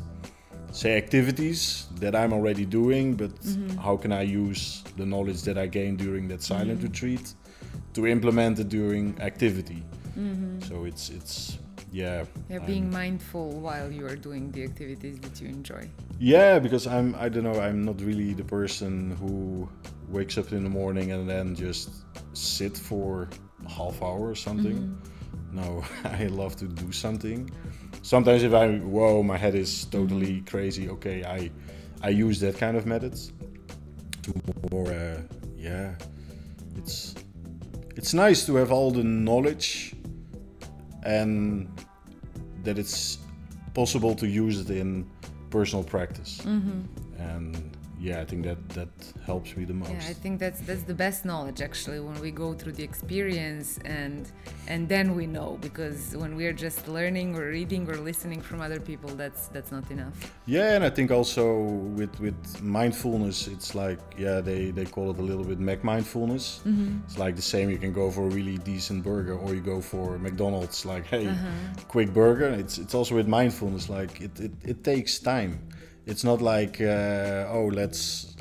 say 0.72 0.96
activities 0.96 1.86
that 2.00 2.16
I'm 2.16 2.32
already 2.32 2.64
doing, 2.64 3.14
but 3.14 3.34
mm-hmm. 3.40 3.78
how 3.78 3.96
can 3.96 4.12
I 4.12 4.22
use 4.22 4.82
the 4.96 5.06
knowledge 5.06 5.42
that 5.42 5.56
I 5.56 5.66
gained 5.66 5.98
during 5.98 6.26
that 6.28 6.42
silent 6.42 6.78
mm-hmm. 6.78 6.88
retreat 6.88 7.34
to 7.94 8.06
implement 8.06 8.58
it 8.58 8.68
during 8.68 9.20
activity? 9.20 9.84
So 10.68 10.84
it's 10.84 11.10
it's 11.10 11.58
yeah. 11.92 12.24
Yeah, 12.48 12.56
I'm- 12.56 12.66
being 12.66 12.90
mindful 12.90 13.50
while 13.60 13.90
you 13.90 14.06
are 14.06 14.16
doing 14.16 14.50
the 14.50 14.64
activities 14.64 15.18
that 15.20 15.40
you 15.40 15.48
enjoy. 15.48 15.88
yeah, 16.18 16.58
because 16.58 16.86
I'm 16.86 17.14
I 17.14 17.28
don't 17.28 17.44
know 17.44 17.60
I'm 17.60 17.84
not 17.84 18.00
really 18.00 18.34
the 18.34 18.44
person 18.44 19.16
who 19.20 19.68
wakes 20.08 20.38
up 20.38 20.52
in 20.52 20.62
the 20.64 20.70
morning 20.70 21.12
and 21.12 21.28
then 21.28 21.54
just 21.54 22.03
sit 22.34 22.76
for 22.76 23.28
a 23.64 23.70
half 23.70 24.02
hour 24.02 24.28
or 24.28 24.34
something. 24.34 24.76
Mm-hmm. 24.76 25.56
No, 25.56 25.84
I 26.04 26.26
love 26.26 26.56
to 26.56 26.66
do 26.66 26.92
something. 26.92 27.50
Sometimes 28.02 28.42
if 28.42 28.52
I 28.52 28.78
whoa 28.78 29.22
my 29.22 29.36
head 29.36 29.54
is 29.54 29.84
totally 29.86 30.36
mm-hmm. 30.36 30.44
crazy, 30.44 30.88
okay, 30.90 31.24
I 31.24 31.50
I 32.02 32.10
use 32.10 32.40
that 32.40 32.58
kind 32.58 32.76
of 32.76 32.86
methods 32.86 33.32
to 34.22 34.34
more 34.70 34.92
uh, 34.92 35.20
yeah. 35.56 35.94
It's 36.76 37.14
it's 37.96 38.12
nice 38.12 38.44
to 38.46 38.56
have 38.56 38.72
all 38.72 38.90
the 38.90 39.04
knowledge 39.04 39.94
and 41.04 41.68
that 42.64 42.78
it's 42.78 43.18
possible 43.74 44.14
to 44.14 44.26
use 44.26 44.58
it 44.60 44.70
in 44.70 45.08
personal 45.50 45.84
practice. 45.84 46.40
Mm-hmm. 46.42 47.20
And 47.20 47.73
yeah, 48.04 48.20
I 48.20 48.26
think 48.26 48.44
that 48.44 48.60
that 48.78 48.92
helps 49.24 49.56
me 49.56 49.64
the 49.64 49.72
most. 49.72 49.90
Yeah, 49.90 50.12
I 50.14 50.16
think 50.22 50.38
that's 50.38 50.60
that's 50.68 50.82
the 50.82 50.98
best 51.06 51.24
knowledge 51.24 51.60
actually 51.62 52.00
when 52.00 52.18
we 52.20 52.30
go 52.30 52.52
through 52.52 52.74
the 52.80 52.84
experience 52.84 53.78
and 54.00 54.30
and 54.66 54.86
then 54.94 55.06
we 55.18 55.26
know 55.26 55.58
because 55.62 56.14
when 56.22 56.36
we 56.36 56.44
are 56.46 56.52
just 56.66 56.86
learning 56.86 57.34
or 57.34 57.44
reading 57.48 57.88
or 57.90 57.96
listening 57.96 58.40
from 58.42 58.60
other 58.60 58.78
people 58.78 59.08
that's 59.22 59.48
that's 59.54 59.72
not 59.72 59.90
enough. 59.90 60.16
Yeah, 60.44 60.74
and 60.76 60.84
I 60.84 60.90
think 60.90 61.10
also 61.10 61.44
with 61.98 62.14
with 62.20 62.38
mindfulness, 62.62 63.48
it's 63.48 63.74
like 63.74 64.00
yeah, 64.18 64.42
they 64.42 64.70
they 64.70 64.84
call 64.84 65.10
it 65.10 65.18
a 65.18 65.26
little 65.30 65.46
bit 65.52 65.58
McMindfulness. 65.58 66.44
Mm-hmm. 66.68 67.04
It's 67.06 67.18
like 67.18 67.36
the 67.36 67.48
same. 67.54 67.70
You 67.70 67.78
can 67.78 67.94
go 67.94 68.10
for 68.10 68.24
a 68.24 68.32
really 68.38 68.58
decent 68.58 69.02
burger, 69.02 69.36
or 69.38 69.54
you 69.54 69.62
go 69.62 69.80
for 69.80 70.18
McDonald's. 70.18 70.84
Like 70.84 71.06
hey, 71.06 71.26
uh-huh. 71.26 71.48
quick 71.88 72.12
burger. 72.12 72.50
It's 72.62 72.76
it's 72.76 72.94
also 72.94 73.14
with 73.14 73.28
mindfulness. 73.28 73.88
Like 73.88 74.20
it 74.20 74.34
it, 74.40 74.52
it 74.62 74.84
takes 74.84 75.18
time. 75.18 75.52
It's 76.06 76.24
not 76.24 76.40
like 76.40 76.80
uh, 76.80 77.46
oh 77.50 77.70
let's 77.72 78.36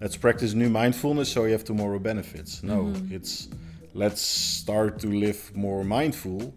let's 0.00 0.16
practice 0.16 0.54
new 0.54 0.70
mindfulness 0.70 1.30
so 1.32 1.44
you 1.44 1.52
have 1.52 1.64
tomorrow 1.64 1.98
benefits. 1.98 2.62
No, 2.62 2.92
it's 3.10 3.48
let's 3.94 4.22
start 4.22 4.98
to 5.00 5.08
live 5.08 5.54
more 5.54 5.84
mindful 5.84 6.54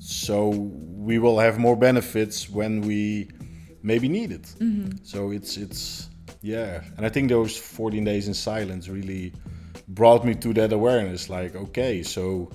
so 0.00 0.48
we 0.48 1.18
will 1.18 1.38
have 1.38 1.58
more 1.58 1.76
benefits 1.76 2.48
when 2.48 2.80
we 2.80 3.28
maybe 3.82 4.08
need 4.08 4.32
it. 4.32 4.46
So 5.02 5.30
it's 5.32 5.56
it's 5.56 6.08
yeah, 6.40 6.82
and 6.96 7.04
I 7.04 7.08
think 7.08 7.28
those 7.28 7.56
14 7.56 8.04
days 8.04 8.28
in 8.28 8.34
silence 8.34 8.88
really 8.88 9.32
brought 9.88 10.24
me 10.24 10.34
to 10.36 10.52
that 10.54 10.72
awareness. 10.72 11.28
Like 11.28 11.56
okay, 11.56 12.02
so 12.02 12.50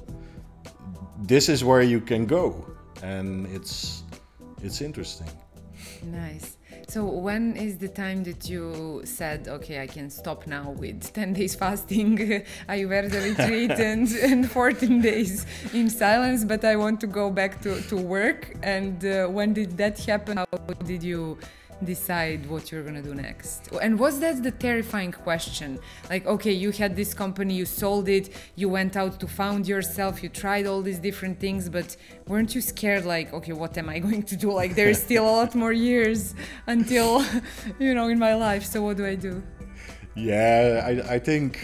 this 1.20 1.50
is 1.50 1.64
where 1.64 1.82
you 1.82 2.00
can 2.00 2.26
go, 2.26 2.66
and 3.02 3.46
it's 3.48 4.04
it's 4.62 4.82
interesting. 4.82 5.30
Nice. 6.04 6.58
So 6.88 7.06
when 7.06 7.56
is 7.56 7.78
the 7.78 7.88
time 7.88 8.24
that 8.26 8.50
you 8.50 9.02
said, 9.06 9.48
okay, 9.48 9.82
I 9.82 9.88
can 9.88 10.10
stop 10.10 10.46
now 10.48 10.72
with 10.72 11.14
10 11.14 11.34
days 11.34 11.56
fasting, 11.56 12.18
Ayurveda 12.70 13.24
retreat 13.24 13.72
and, 13.80 14.08
and 14.12 14.52
14 14.52 15.02
days 15.02 15.46
in 15.74 15.90
silence, 15.90 16.44
but 16.44 16.64
I 16.66 16.76
want 16.76 17.00
to 17.02 17.08
go 17.08 17.30
back 17.30 17.62
to, 17.62 17.82
to 17.84 17.96
work? 17.96 18.56
And 18.62 19.04
uh, 19.06 19.28
when 19.28 19.54
did 19.54 19.78
that 19.78 19.98
happen? 20.00 20.38
How 20.38 20.46
did 20.86 21.04
you 21.04 21.38
decide 21.84 22.46
what 22.50 22.72
you're 22.72 22.84
gonna 22.84 23.02
do 23.02 23.14
next? 23.14 23.70
And 23.82 24.00
was 24.00 24.20
that 24.20 24.44
the 24.44 24.52
terrifying 24.52 25.12
question? 25.12 25.80
Like, 26.10 26.26
okay, 26.26 26.52
you 26.52 26.72
had 26.72 26.96
this 26.96 27.14
company, 27.14 27.54
you 27.56 27.66
sold 27.66 28.10
it, 28.10 28.30
you 28.56 28.70
went 28.70 28.96
out 28.96 29.20
to 29.20 29.28
found 29.28 29.68
yourself, 29.68 30.24
you 30.24 30.30
tried 30.30 30.66
all 30.66 30.82
these 30.82 31.00
different 31.00 31.40
things, 31.40 31.70
but 31.70 31.96
weren't 32.28 32.56
you 32.56 32.62
scared? 32.62 33.06
Like, 33.06 33.34
okay, 33.34 33.54
what 33.54 33.78
am 33.78 33.90
I 33.90 34.00
going 34.08 34.24
to 34.24 34.36
do? 34.36 34.52
Like, 34.52 34.76
there's 34.76 35.02
still 35.02 35.26
a 35.26 35.36
lot 35.42 35.56
more 35.56 35.74
years 35.74 36.36
until, 36.68 37.26
you 37.80 37.94
know, 37.94 38.08
in 38.08 38.20
my 38.20 38.36
life. 38.36 38.64
So 38.66 38.82
what 38.82 38.98
do 38.98 39.06
I 39.06 39.16
do? 39.16 39.44
Yeah, 40.16 40.84
I, 40.86 41.16
I 41.16 41.20
think 41.20 41.60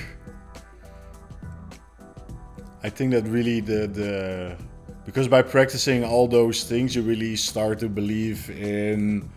I 2.82 2.90
think 2.90 3.12
that 3.12 3.26
really 3.26 3.60
the 3.60 3.88
the 3.88 4.58
because 5.06 5.28
by 5.28 5.42
practicing 5.42 6.04
all 6.04 6.28
those 6.28 6.64
things 6.64 6.96
you 6.96 7.02
really 7.02 7.36
start 7.36 7.80
to 7.80 7.90
believe 7.90 8.50
in 8.50 9.30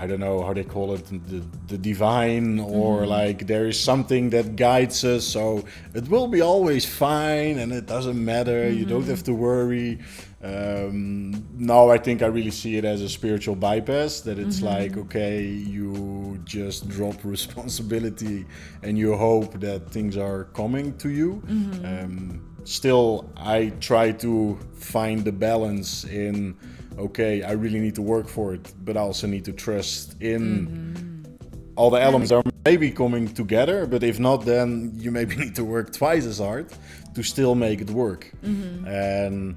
I 0.00 0.06
don't 0.06 0.20
know 0.20 0.42
how 0.42 0.54
they 0.54 0.64
call 0.64 0.94
it 0.94 1.04
the, 1.28 1.44
the 1.66 1.76
divine 1.76 2.58
or 2.58 3.06
like 3.06 3.46
there 3.46 3.66
is 3.68 3.78
something 3.78 4.30
that 4.30 4.56
guides 4.56 5.04
us 5.04 5.26
so 5.26 5.62
it 5.92 6.08
will 6.08 6.26
be 6.26 6.40
always 6.40 6.86
fine 6.86 7.58
and 7.58 7.70
it 7.70 7.84
doesn't 7.84 8.22
matter. 8.24 8.70
You 8.70 8.86
don't 8.86 9.06
have 9.08 9.22
to 9.24 9.34
worry. 9.34 9.98
Um, 10.42 11.46
now 11.58 11.90
I 11.90 11.98
think 11.98 12.22
I 12.22 12.26
really 12.28 12.50
see 12.50 12.78
it 12.78 12.86
as 12.86 13.02
a 13.02 13.10
spiritual 13.10 13.56
bypass 13.56 14.22
that 14.22 14.38
it's 14.38 14.62
like 14.62 14.96
okay 14.96 15.42
you 15.44 16.40
just 16.44 16.88
drop 16.88 17.16
responsibility 17.36 18.46
and 18.82 18.96
you 18.96 19.14
hope 19.18 19.60
that 19.60 19.90
things 19.90 20.16
are 20.16 20.44
coming 20.44 20.96
to 20.96 21.10
you. 21.10 21.42
Um, 21.84 22.40
still 22.64 23.30
I 23.36 23.68
try 23.80 24.12
to 24.12 24.58
find 24.72 25.26
the 25.26 25.32
balance 25.32 26.04
in 26.04 26.56
okay 27.00 27.42
I 27.42 27.52
really 27.52 27.80
need 27.80 27.94
to 27.96 28.02
work 28.02 28.28
for 28.28 28.54
it 28.54 28.72
but 28.84 28.96
I 28.96 29.00
also 29.00 29.26
need 29.26 29.44
to 29.46 29.52
trust 29.52 30.20
in 30.20 30.42
mm-hmm. 30.66 31.76
all 31.76 31.90
the 31.90 32.00
elements. 32.00 32.32
Are 32.32 32.42
maybe 32.64 32.90
coming 32.90 33.26
together 33.28 33.86
but 33.86 34.02
if 34.02 34.18
not 34.18 34.44
then 34.44 34.92
you 34.96 35.10
maybe 35.10 35.36
need 35.42 35.54
to 35.56 35.64
work 35.64 35.92
twice 35.92 36.26
as 36.26 36.38
hard 36.38 36.66
to 37.14 37.22
still 37.22 37.54
make 37.54 37.80
it 37.80 37.90
work. 37.90 38.30
Mm-hmm. 38.44 38.86
And 38.86 39.56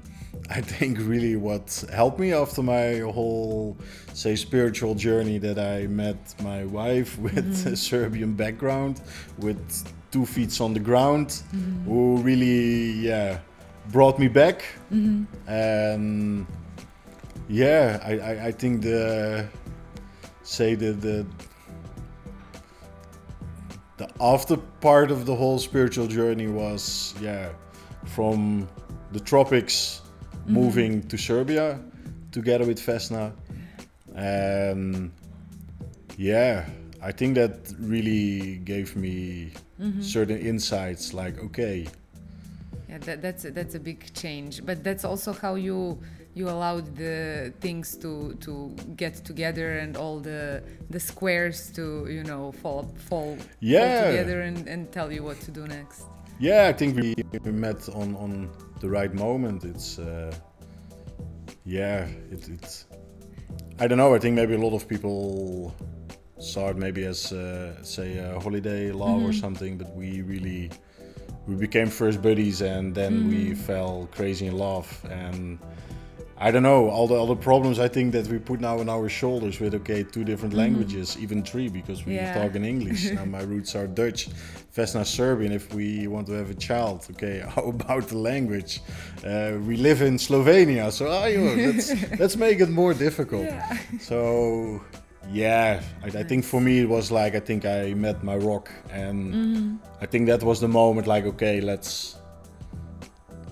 I 0.50 0.60
think 0.60 0.98
really 0.98 1.36
what 1.36 1.84
helped 1.92 2.18
me 2.18 2.32
after 2.32 2.62
my 2.62 2.98
whole 2.98 3.76
say 4.12 4.36
spiritual 4.36 4.94
journey 4.94 5.38
that 5.38 5.58
I 5.58 5.86
met 5.86 6.34
my 6.42 6.64
wife 6.64 7.18
with 7.26 7.34
mm-hmm. 7.34 7.74
a 7.74 7.76
Serbian 7.76 8.34
background 8.34 9.00
with 9.38 9.60
two 10.10 10.26
feet 10.26 10.60
on 10.60 10.74
the 10.74 10.80
ground 10.80 11.42
who 11.86 12.18
really 12.18 12.92
yeah 12.92 13.38
brought 13.90 14.18
me 14.18 14.28
back. 14.28 14.64
And 15.46 16.46
yeah 17.48 18.00
I, 18.02 18.12
I, 18.18 18.46
I 18.46 18.52
think 18.52 18.82
the 18.82 19.48
say 20.42 20.74
the 20.74 20.92
the 20.92 21.26
the 23.96 24.08
after 24.20 24.56
part 24.56 25.10
of 25.10 25.26
the 25.26 25.34
whole 25.34 25.58
spiritual 25.58 26.06
journey 26.06 26.48
was 26.48 27.14
yeah 27.20 27.50
from 28.06 28.68
the 29.12 29.20
tropics 29.20 30.02
mm-hmm. 30.30 30.54
moving 30.54 31.02
to 31.08 31.16
Serbia 31.16 31.80
together 32.32 32.66
with 32.66 32.80
Vesna 32.80 33.32
and 34.14 35.12
yeah 36.16 36.66
I 37.04 37.12
think 37.12 37.34
that 37.34 37.70
really 37.78 38.56
gave 38.64 38.96
me 38.96 39.52
mm-hmm. 39.78 40.00
certain 40.00 40.38
insights 40.38 41.12
like 41.12 41.38
okay. 41.38 41.86
Yeah, 42.88 42.98
that, 42.98 43.20
that's 43.20 43.44
a, 43.44 43.50
that's 43.50 43.74
a 43.74 43.80
big 43.80 44.14
change, 44.14 44.64
but 44.64 44.82
that's 44.82 45.04
also 45.04 45.32
how 45.32 45.56
you 45.56 45.98
you 46.34 46.48
allowed 46.48 46.96
the 46.96 47.52
things 47.60 47.96
to 47.98 48.34
to 48.40 48.74
get 48.96 49.24
together 49.24 49.78
and 49.78 49.96
all 49.96 50.18
the 50.18 50.62
the 50.90 51.00
squares 51.00 51.70
to 51.70 52.06
you 52.08 52.24
know 52.24 52.52
fall 52.52 52.82
fall, 53.08 53.36
fall 53.36 54.02
together 54.06 54.42
and, 54.42 54.66
and 54.66 54.92
tell 54.92 55.12
you 55.12 55.22
what 55.22 55.40
to 55.40 55.50
do 55.50 55.66
next. 55.66 56.06
Yeah, 56.40 56.66
I 56.66 56.72
think 56.72 56.96
we 56.96 57.14
met 57.44 57.88
on 57.88 58.16
on 58.16 58.50
the 58.80 58.88
right 58.88 59.14
moment. 59.14 59.64
It's 59.64 59.98
uh, 59.98 60.34
yeah, 61.64 62.06
it, 62.30 62.48
it's 62.48 62.86
I 63.78 63.86
don't 63.86 63.98
know. 63.98 64.14
I 64.14 64.18
think 64.18 64.34
maybe 64.34 64.54
a 64.54 64.58
lot 64.58 64.74
of 64.74 64.88
people 64.88 65.74
saw 66.38 66.70
it 66.70 66.76
maybe 66.76 67.04
as 67.04 67.32
uh, 67.32 67.82
say 67.82 68.18
a 68.18 68.40
holiday 68.40 68.90
love 68.90 69.22
or 69.24 69.32
something, 69.32 69.78
but 69.78 69.94
we 69.94 70.22
really 70.22 70.70
we 71.46 71.54
became 71.54 71.88
first 71.88 72.22
buddies 72.22 72.62
and 72.62 72.94
then 72.94 73.28
we 73.28 73.54
fell 73.54 74.08
crazy 74.12 74.46
in 74.46 74.56
love 74.56 74.88
and 75.10 75.58
I 76.36 76.50
don't 76.50 76.64
know 76.64 76.90
all 76.90 77.06
the 77.06 77.14
other 77.14 77.36
problems 77.36 77.78
I 77.78 77.86
think 77.88 78.12
that 78.12 78.26
we 78.26 78.38
put 78.38 78.60
now 78.60 78.78
on 78.80 78.88
our 78.88 79.08
shoulders 79.08 79.60
with 79.60 79.74
okay 79.76 80.02
two 80.02 80.24
different 80.24 80.52
languages 80.54 81.16
even 81.20 81.42
three 81.44 81.68
because 81.68 82.04
we 82.04 82.14
Yeah. 82.16 82.34
talk 82.34 82.54
in 82.56 82.64
English. 82.64 83.10
Now 83.18 83.24
my 83.24 83.42
roots 83.42 83.74
are 83.76 83.86
Dutch 83.86 84.28
Vesna 84.76 85.04
Serbian 85.06 85.52
if 85.52 85.72
we 85.72 86.08
want 86.08 86.26
to 86.26 86.32
have 86.32 86.50
a 86.50 86.54
child 86.68 87.06
okay 87.12 87.36
how 87.54 87.62
about 87.62 88.08
the 88.08 88.18
language? 88.18 88.80
Uh, 89.24 89.52
we 89.68 89.76
live 89.76 90.02
in 90.02 90.18
Slovenia 90.18 90.90
so 90.90 91.06
ah, 91.08 91.26
you 91.26 91.38
know, 91.40 91.54
let's 91.66 91.88
let's 92.22 92.36
make 92.36 92.58
it 92.60 92.68
more 92.68 92.94
difficult. 92.94 93.44
Yeah. 93.44 93.78
so 94.00 94.80
yeah 95.32 95.80
I, 96.02 96.08
I 96.18 96.24
think 96.24 96.44
for 96.44 96.60
me 96.60 96.80
it 96.80 96.88
was 96.88 97.10
like 97.10 97.34
I 97.36 97.40
think 97.40 97.64
I 97.64 97.94
met 97.94 98.22
my 98.24 98.36
rock 98.36 98.70
and 98.90 99.78
I 100.02 100.06
think 100.06 100.26
that 100.26 100.42
was 100.42 100.58
the 100.60 100.68
moment 100.68 101.06
like 101.06 101.24
okay 101.26 101.60
let's 101.60 102.16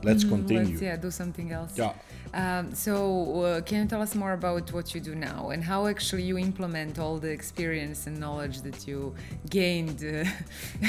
let's 0.02 0.24
continue 0.24 0.72
Let's 0.74 0.82
yeah, 0.82 0.96
do 0.96 1.10
something 1.10 1.52
else. 1.52 1.72
yeah 1.78 1.92
Um, 2.34 2.74
so, 2.74 3.42
uh, 3.42 3.60
can 3.60 3.82
you 3.82 3.88
tell 3.88 4.00
us 4.00 4.14
more 4.14 4.32
about 4.32 4.72
what 4.72 4.94
you 4.94 5.00
do 5.00 5.14
now 5.14 5.50
and 5.50 5.62
how 5.62 5.86
actually 5.86 6.22
you 6.22 6.38
implement 6.38 6.98
all 6.98 7.18
the 7.18 7.28
experience 7.28 8.06
and 8.06 8.18
knowledge 8.18 8.62
that 8.62 8.88
you 8.88 9.14
gained 9.50 10.02
uh, 10.02 10.24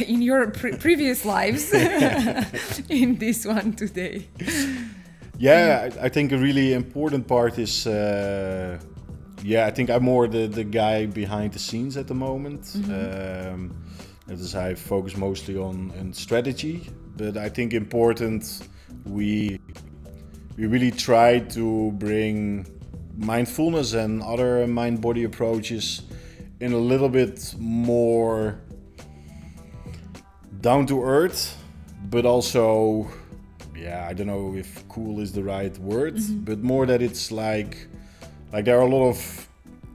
in 0.08 0.22
your 0.22 0.52
pre- 0.52 0.78
previous 0.78 1.26
lives 1.26 1.74
in 2.90 3.18
this 3.18 3.46
one 3.46 3.74
today? 3.74 4.30
Yeah, 5.38 5.90
I, 6.00 6.06
I 6.06 6.10
think 6.10 6.32
a 6.32 6.38
really 6.38 6.72
important 6.72 7.28
part 7.28 7.60
is, 7.60 7.88
uh, 7.88 8.80
yeah, 9.44 9.66
I 9.66 9.72
think 9.72 9.90
I'm 9.90 10.04
more 10.04 10.28
the, 10.28 10.48
the 10.48 10.64
guy 10.64 11.08
behind 11.08 11.52
the 11.52 11.60
scenes 11.60 11.98
at 11.98 12.08
the 12.08 12.14
moment. 12.14 12.72
Um, 12.76 13.76
that 14.28 14.40
is, 14.40 14.56
I 14.56 14.76
focus 14.76 15.18
mostly 15.18 15.58
on, 15.58 15.92
on 16.00 16.14
strategy, 16.14 16.90
but 17.18 17.36
I 17.36 17.50
think 17.50 17.74
important 17.74 18.70
we 19.04 19.60
we 20.58 20.66
really 20.68 20.92
try 20.92 21.40
to 21.40 21.92
bring 21.94 22.66
mindfulness 23.18 23.94
and 23.94 24.22
other 24.24 24.66
mind 24.68 25.02
body 25.02 25.24
approaches 25.24 26.02
in 26.60 26.74
a 26.74 26.78
little 26.78 27.10
bit 27.10 27.56
more 27.60 28.60
down 30.62 30.86
to 30.88 31.04
earth, 31.04 31.58
but 32.10 32.26
also, 32.26 33.08
yeah, 33.76 34.08
I 34.10 34.14
don't 34.14 34.28
know 34.28 34.56
if 34.56 34.88
cool 34.88 35.20
is 35.20 35.32
the 35.34 35.44
right 35.44 35.78
word, 35.80 36.16
but 36.46 36.60
more 36.60 36.86
that 36.86 37.02
it's 37.02 37.32
like, 37.32 37.88
like 38.52 38.66
there 38.66 38.78
are 38.78 38.84
a 38.84 38.90
lot 38.90 39.10
of, 39.10 39.48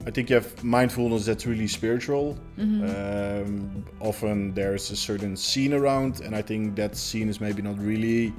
I 0.07 0.11
think 0.11 0.29
you 0.31 0.35
have 0.35 0.63
mindfulness 0.65 1.25
that's 1.27 1.47
really 1.47 1.69
spiritual. 1.69 2.39
Um, 2.85 3.85
often 4.01 4.53
there's 4.55 4.91
a 4.91 4.97
certain 4.97 5.37
scene 5.37 5.73
around, 5.73 6.21
and 6.21 6.35
I 6.37 6.43
think 6.43 6.77
that 6.77 6.97
scene 6.97 7.29
is 7.29 7.41
maybe 7.41 7.63
not 7.63 7.79
really 7.79 8.33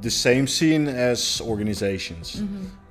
the 0.00 0.10
same 0.10 0.46
scene 0.46 0.88
as 0.88 1.40
organizations. 1.40 2.42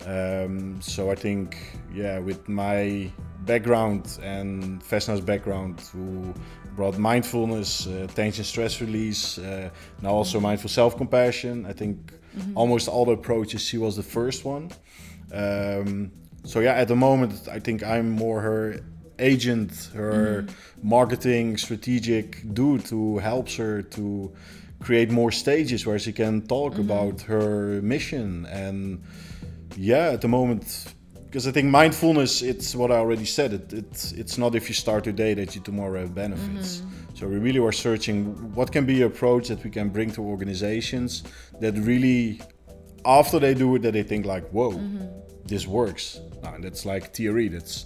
Um, 0.06 0.82
so 0.82 1.12
I 1.12 1.16
think, 1.16 1.58
yeah, 1.94 2.20
with 2.20 2.48
my 2.48 3.12
background 3.46 4.20
and 4.22 4.82
Vesna's 4.84 5.22
background, 5.22 5.82
who 5.92 6.34
brought 6.76 6.98
mindfulness, 6.98 7.88
uh, 7.88 8.08
tension, 8.14 8.44
stress 8.44 8.82
release, 8.82 9.38
uh, 9.38 9.70
now 10.02 10.12
also 10.12 10.40
mindful 10.40 10.70
self-compassion. 10.70 11.66
I 11.66 11.74
think 11.74 12.14
almost 12.56 12.88
all 12.88 13.06
the 13.06 13.14
approaches, 13.14 13.62
she 13.62 13.78
was 13.78 13.96
the 13.96 14.04
first 14.04 14.46
one. 14.46 14.70
Um, 15.34 16.12
so 16.44 16.60
yeah, 16.60 16.74
at 16.74 16.88
the 16.88 16.96
moment, 16.96 17.48
I 17.52 17.60
think 17.60 17.84
I'm 17.84 18.12
more 18.12 18.42
her 18.42 18.80
agent, 19.20 19.90
her 19.96 20.46
marketing 20.84 21.58
strategic 21.58 22.54
dude 22.54 22.88
who 22.88 23.18
helps 23.18 23.56
her 23.56 23.82
to 23.82 24.32
create 24.80 25.10
more 25.10 25.32
stages 25.32 25.86
where 25.86 26.00
she 26.00 26.14
can 26.14 26.42
talk 26.48 26.78
about 26.78 27.22
her 27.22 27.82
mission. 27.82 28.46
And 28.46 29.04
yeah 29.78 30.10
at 30.10 30.22
the 30.22 30.28
moment 30.28 30.94
because 31.26 31.48
i 31.48 31.52
think 31.52 31.70
mindfulness 31.70 32.42
it's 32.42 32.76
what 32.76 32.92
i 32.92 32.96
already 32.96 33.26
said 33.26 33.54
it, 33.54 33.74
it's 33.74 34.12
it's 34.14 34.38
not 34.38 34.56
if 34.56 34.68
you 34.70 34.74
start 34.74 35.04
today 35.04 35.34
that 35.34 35.56
you 35.56 35.62
tomorrow 35.62 36.00
have 36.00 36.14
benefits. 36.16 36.84
So 37.14 37.28
we 37.28 37.38
really 37.38 37.60
are 37.60 37.72
searching 37.72 38.54
what 38.54 38.72
can 38.72 38.86
be 38.86 39.02
an 39.02 39.08
approach 39.08 39.48
that 39.48 39.64
we 39.64 39.72
can 39.72 39.90
bring 39.90 40.12
to 40.12 40.22
organizations 40.22 41.24
that 41.60 41.74
really 41.74 42.40
after 43.06 43.40
they 43.40 43.56
do 43.56 43.76
it 43.76 43.82
that 43.82 43.94
they 43.94 44.04
think 44.04 44.26
like 44.26 44.48
whoa 44.50 44.80
this 45.46 45.66
works. 45.66 46.20
Ah, 46.44 46.54
and 46.56 46.64
that's 46.64 46.86
like 46.86 47.14
TRE 47.14 47.48
that's 47.48 47.86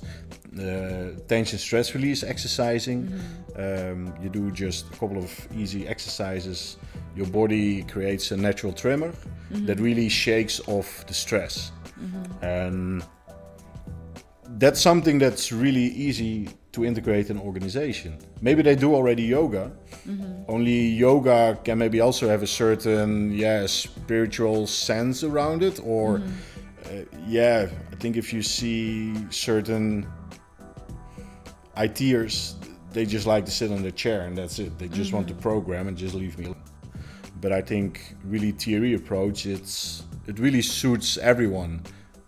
uh, 0.60 1.20
tension 1.28 1.58
stress 1.58 1.96
release 1.96 2.24
exercising. 2.24 3.14
Um, 3.56 4.14
you 4.22 4.30
do 4.30 4.52
just 4.52 4.88
a 4.88 4.98
couple 4.98 5.18
of 5.18 5.48
easy 5.56 5.88
exercises. 5.88 6.78
Your 7.16 7.28
body 7.28 7.84
creates 7.84 8.32
a 8.32 8.38
natural 8.38 8.74
tremor 8.74 9.14
that 9.52 9.80
really 9.80 10.10
shakes 10.10 10.62
off 10.68 11.06
the 11.08 11.14
stress. 11.14 11.72
And 12.42 13.04
that's 14.58 14.82
something 14.82 15.20
that's 15.20 15.52
really 15.52 15.86
easy 15.86 16.50
to 16.72 16.86
integrate 16.86 17.30
in 17.30 17.38
organization. 17.38 18.18
Maybe 18.42 18.62
they 18.62 18.76
do 18.76 18.96
already 18.96 19.24
yoga. 19.24 19.72
Only 20.48 20.88
yoga 20.88 21.58
can 21.64 21.78
maybe 21.78 22.02
also 22.02 22.28
have 22.28 22.44
a 22.44 22.48
certain 22.48 23.32
yeah 23.32 23.66
spiritual 23.68 24.68
sense 24.68 25.24
around 25.24 25.64
it 25.64 25.80
or 25.84 26.22
uh, 26.86 27.04
yeah 27.28 27.68
i 27.92 27.96
think 27.96 28.18
if 28.18 28.34
you 28.34 28.42
see 28.42 29.14
certain 29.30 30.08
ITers, 31.78 32.56
they 32.92 33.06
just 33.06 33.26
like 33.26 33.46
to 33.46 33.52
sit 33.52 33.72
on 33.72 33.82
their 33.82 33.92
chair 33.92 34.22
and 34.22 34.38
that's 34.38 34.60
it. 34.60 34.78
They 34.78 34.88
just 34.88 35.14
want 35.14 35.28
to 35.28 35.34
mm-hmm. 35.34 35.42
program 35.42 35.88
and 35.88 35.98
just 35.98 36.14
leave 36.14 36.38
me 36.38 36.46
alone. 36.46 36.58
But 37.40 37.52
I 37.52 37.62
think 37.62 38.16
really 38.24 38.52
TRE 38.52 38.94
approach, 38.94 39.46
it's 39.46 40.04
it 40.28 40.40
really 40.40 40.62
suits 40.62 41.18
everyone 41.18 41.82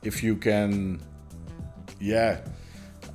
if 0.03 0.23
you 0.23 0.35
can, 0.35 1.01
yeah. 1.99 2.41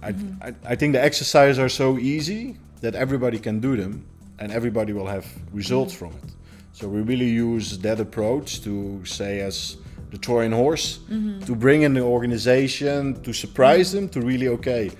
I, 0.02 0.12
mm-hmm. 0.12 0.42
I, 0.42 0.72
I 0.72 0.74
think 0.76 0.92
the 0.92 1.02
exercises 1.02 1.58
are 1.58 1.68
so 1.68 1.98
easy 1.98 2.56
that 2.80 2.94
everybody 2.94 3.38
can 3.38 3.60
do 3.60 3.76
them 3.76 4.06
and 4.38 4.52
everybody 4.52 4.92
will 4.92 5.06
have 5.06 5.26
results 5.52 5.94
mm. 5.94 5.98
from 5.98 6.08
it. 6.12 6.32
So 6.72 6.88
we 6.88 7.00
really 7.00 7.28
use 7.28 7.78
that 7.78 7.98
approach 7.98 8.62
to 8.62 9.04
say 9.04 9.40
as 9.40 9.76
the 10.10 10.18
Trojan 10.18 10.52
horse 10.52 10.98
mm-hmm. 11.10 11.40
to 11.40 11.54
bring 11.54 11.82
in 11.82 11.94
the 11.94 12.02
organization 12.02 13.20
to 13.22 13.32
surprise 13.32 13.90
mm. 13.90 13.94
them 13.94 14.08
to 14.10 14.20
really 14.20 14.48
okay 14.48 14.90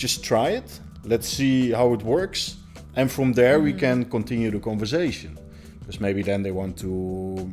just 0.00 0.24
try 0.24 0.48
it. 0.48 0.80
Let's 1.04 1.28
see 1.28 1.70
how 1.72 1.92
it 1.92 2.02
works. 2.02 2.56
And 2.96 3.12
from 3.12 3.34
there 3.34 3.60
we 3.60 3.72
hmm. 3.72 3.78
can 3.78 4.04
continue 4.06 4.50
the 4.50 4.58
conversation. 4.58 5.38
Because 5.78 6.00
maybe 6.00 6.22
then 6.22 6.42
they 6.42 6.50
want 6.50 6.78
to 6.78 7.50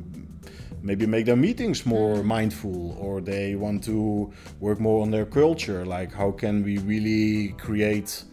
maybe 0.82 1.06
make 1.06 1.26
their 1.26 1.36
meetings 1.36 1.86
more 1.86 2.18
hmm. 2.18 2.28
mindful 2.28 2.98
or 2.98 3.22
they 3.22 3.56
want 3.56 3.84
to 3.84 4.32
work 4.60 4.80
more 4.80 5.02
on 5.02 5.12
their 5.12 5.26
culture. 5.26 5.86
Like 5.86 6.14
how 6.14 6.32
can 6.32 6.64
we 6.64 6.78
really 6.80 7.50
create 7.58 8.24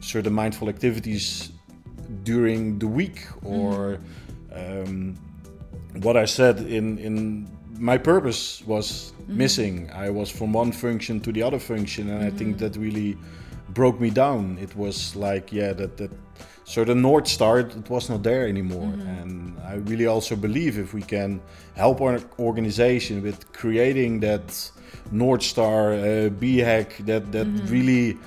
certain 0.00 0.34
mindful 0.34 0.68
activities 0.68 1.50
during 2.22 2.78
the 2.78 2.86
week? 2.86 3.26
Or 3.42 3.98
hmm. 4.52 4.60
um, 4.60 5.18
what 6.02 6.16
i 6.16 6.24
said 6.24 6.58
in 6.58 6.98
in 6.98 7.48
my 7.78 7.96
purpose 7.96 8.62
was 8.66 9.12
missing. 9.28 9.90
I 9.92 10.10
was 10.10 10.28
from 10.30 10.52
one 10.52 10.72
function 10.72 11.20
to 11.20 11.32
the 11.32 11.42
other 11.42 11.58
function 11.58 12.10
and 12.10 12.22
i 12.24 12.30
think 12.30 12.58
that 12.58 12.76
really 12.76 13.16
broke 13.70 14.00
me 14.00 14.10
down. 14.10 14.58
It 14.60 14.74
was 14.76 15.16
like 15.16 15.52
yeah 15.52 15.72
that 15.72 15.96
that 15.96 16.10
so 16.64 16.82
the 16.84 16.94
north 16.94 17.28
star 17.28 17.60
it 17.60 17.90
was 17.90 18.08
not 18.08 18.22
there 18.22 18.46
anymore. 18.46 18.88
Mm-hmm. 18.88 19.22
And 19.22 19.58
i 19.64 19.74
really 19.90 20.06
also 20.06 20.36
believe 20.36 20.78
if 20.78 20.94
we 20.94 21.02
can 21.02 21.40
help 21.74 22.00
our 22.00 22.20
organization 22.38 23.22
with 23.22 23.52
creating 23.52 24.20
that 24.20 24.70
north 25.10 25.42
star 25.42 25.94
uh, 25.94 26.30
hack 26.70 26.96
that 27.10 27.32
that 27.32 27.46
mm-hmm. 27.46 27.66
really 27.66 28.18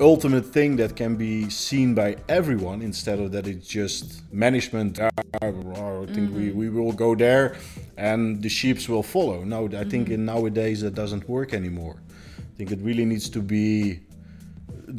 ultimate 0.00 0.44
thing 0.44 0.76
that 0.76 0.96
can 0.96 1.16
be 1.16 1.48
seen 1.48 1.94
by 1.94 2.16
everyone 2.28 2.82
instead 2.82 3.18
of 3.20 3.30
that 3.30 3.46
it's 3.46 3.68
just 3.68 4.22
management 4.32 4.98
"Ah, 5.00 5.10
ah, 5.16 5.22
ah, 5.42 5.52
ah 5.76 6.02
I 6.02 6.06
think 6.06 6.34
we, 6.34 6.48
mm-hmm. 6.48 6.58
we 6.58 6.68
will 6.70 6.92
go 6.92 7.14
there 7.14 7.56
and 7.96 8.42
the 8.42 8.48
sheeps 8.48 8.88
will 8.88 9.02
follow. 9.02 9.44
No 9.44 9.68
i 9.82 9.84
think 9.84 10.08
in 10.08 10.24
nowadays 10.24 10.80
that 10.80 10.94
doesn't 10.94 11.28
work 11.28 11.52
anymore. 11.54 11.96
I 12.38 12.54
think 12.56 12.70
it 12.70 12.80
really 12.82 13.04
needs 13.04 13.28
to 13.30 13.40
be 13.40 14.00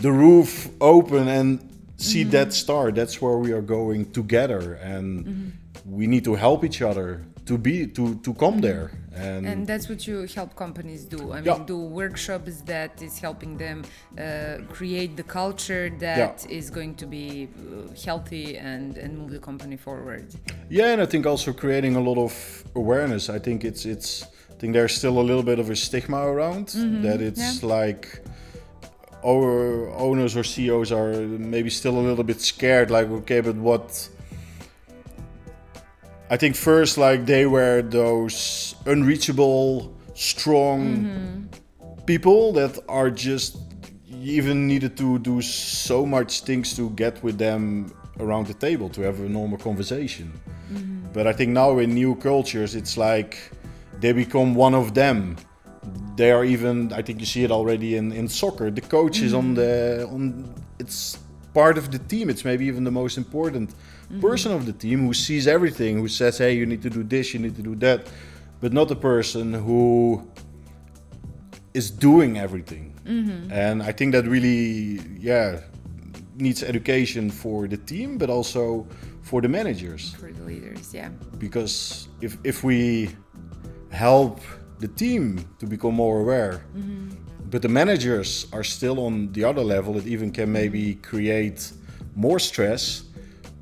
the 0.02 0.12
roof 0.12 0.70
open 0.82 1.28
and 1.28 1.60
see 1.98 2.22
Mm-hmm. 2.22 2.32
that 2.32 2.54
star 2.54 2.92
that's 2.92 3.22
where 3.22 3.38
we 3.38 3.52
are 3.54 3.62
going 3.62 4.12
together 4.12 4.74
and 4.94 5.54
we 5.86 6.08
need 6.08 6.24
to 6.26 6.36
help 6.36 6.64
each 6.64 6.82
other 6.82 7.22
to 7.46 7.58
be 7.58 7.88
to 7.88 8.16
to 8.26 8.34
come 8.34 8.60
there 8.62 8.90
and, 9.16 9.46
And 9.46 9.68
that's 9.68 9.88
what 9.90 10.08
you 10.08 10.26
help 10.36 10.56
companies 10.56 11.06
do. 11.06 11.20
I 11.34 11.36
mean, 11.36 11.46
Yeah. 11.46 11.64
do 11.74 11.78
workshops 12.02 12.62
that 12.74 12.92
is 13.08 13.20
helping 13.20 13.58
them 13.58 13.78
uh, 13.84 14.58
create 14.78 15.12
the 15.22 15.24
culture 15.40 15.86
that 16.00 16.36
is 16.50 16.72
going 16.72 16.96
to 16.96 17.06
be 17.06 17.28
uh, 17.48 17.94
healthy 18.06 18.58
and, 18.58 18.98
and 19.04 19.10
move 19.20 19.30
the 19.38 19.44
company 19.50 19.78
forward. 19.78 20.26
yeah 20.80 20.94
and 20.94 21.00
i 21.02 21.08
think 21.12 21.26
also 21.26 21.54
creating 21.54 21.94
a 21.96 22.04
lot 22.10 22.18
of 22.28 22.34
awareness 22.76 23.24
i 23.38 23.40
think 23.46 23.64
it's 23.70 23.84
it's 23.86 24.10
i 24.54 24.56
think 24.60 24.74
there's 24.74 24.96
still 25.02 25.18
a 25.24 25.26
little 25.30 25.44
bit 25.52 25.60
of 25.64 25.68
a 25.70 25.76
stigma 25.76 26.22
around 26.34 26.66
that 27.06 27.20
it's 27.30 27.62
like 27.78 28.04
our 28.18 28.33
owners 29.24 30.36
or 30.36 30.44
ceos 30.44 30.92
are 30.92 31.14
maybe 31.28 31.70
still 31.70 31.98
a 31.98 32.02
little 32.02 32.24
bit 32.24 32.42
scared 32.42 32.92
like 32.92 33.08
okay 33.10 33.42
but 33.42 33.56
what? 33.56 34.10
I 36.30 36.38
think 36.38 36.56
first 36.56 36.98
like 36.98 37.26
they 37.26 37.46
were 37.46 37.82
those 37.82 38.76
unreachable 38.86 39.96
strong 40.16 40.80
mm-hmm. 40.98 42.06
people 42.06 42.54
that 42.54 42.80
are 42.88 43.10
just 43.10 43.58
you 44.06 44.34
even 44.34 44.68
needed 44.68 44.98
to 44.98 45.20
do 45.20 45.42
so 45.42 46.06
much 46.06 46.42
things 46.42 46.76
to 46.76 46.90
get 46.92 47.22
with 47.24 47.38
them 47.38 47.94
around 48.20 48.48
the 48.48 48.54
table 48.54 48.90
to 48.90 49.02
have 49.02 49.20
a 49.20 49.30
normal 49.30 49.58
conversation. 49.58 50.32
Mm-hmm. 50.72 51.14
But 51.14 51.28
i 51.28 51.34
think 51.34 51.52
now 51.52 51.78
in 51.80 51.94
new 51.94 52.16
cultures 52.16 52.76
it's 52.76 52.98
like 52.98 53.38
they 54.00 54.12
become 54.12 54.56
one 54.56 54.74
of 54.74 54.94
them 54.94 55.38
they 56.16 56.32
are 56.32 56.46
even 56.46 56.92
i 56.94 57.02
think 57.02 57.20
you 57.20 57.26
see 57.26 57.44
it 57.44 57.52
already 57.52 57.96
in, 57.96 58.12
in 58.12 58.28
soccer 58.28 58.70
the 58.72 58.82
coach 58.82 59.22
is 59.22 59.34
on 59.34 59.54
mm. 59.54 59.56
the 59.56 60.08
on 60.12 60.54
it's 60.80 61.20
part 61.54 61.78
of 61.78 61.92
the 61.92 62.00
team 62.00 62.30
it's 62.30 62.44
maybe 62.44 62.66
even 62.66 62.84
the 62.84 62.92
most 62.92 63.18
important 63.18 63.70
mm-hmm. 63.70 64.20
person 64.22 64.52
of 64.52 64.66
the 64.66 64.74
team 64.74 65.06
who 65.06 65.14
sees 65.14 65.48
everything 65.48 66.00
who 66.00 66.08
says 66.08 66.38
hey 66.38 66.54
you 66.54 66.66
need 66.66 66.82
to 66.82 66.90
do 66.90 67.04
this 67.04 67.34
you 67.34 67.40
need 67.40 67.56
to 67.56 67.62
do 67.62 67.76
that 67.76 68.08
but 68.62 68.72
not 68.72 68.88
the 68.88 68.96
person 68.96 69.54
who 69.54 70.26
is 71.74 71.92
doing 71.92 72.38
everything. 72.38 72.94
Mm-hmm. 73.06 73.52
And 73.52 73.84
i 73.84 73.92
think 73.92 74.14
that 74.14 74.26
really 74.26 75.02
yeah 75.20 75.60
needs 76.36 76.64
education 76.64 77.30
for 77.30 77.68
the 77.68 77.78
team 77.78 78.18
but 78.18 78.30
also 78.30 78.88
for 79.22 79.42
the 79.42 79.48
managers. 79.48 80.14
For 80.14 80.32
the 80.32 80.44
leaders, 80.44 80.94
yeah. 80.94 81.10
because 81.38 82.08
if 82.22 82.38
if 82.44 82.64
we 82.64 83.10
help 83.92 84.40
the 84.80 84.88
team 84.88 85.46
to 85.60 85.66
become 85.66 85.96
more 85.96 86.20
aware. 86.20 86.66
Mm-hmm. 86.76 87.12
But 87.50 87.62
the 87.62 87.70
managers 87.70 88.48
are 88.52 88.64
still 88.64 89.00
on 89.06 89.32
the 89.34 89.44
other 89.44 89.64
level 89.64 89.98
it 89.98 90.08
even 90.08 90.32
can 90.32 90.52
maybe 90.52 90.96
create 90.96 91.72
more 92.16 92.40
stress 92.40 93.04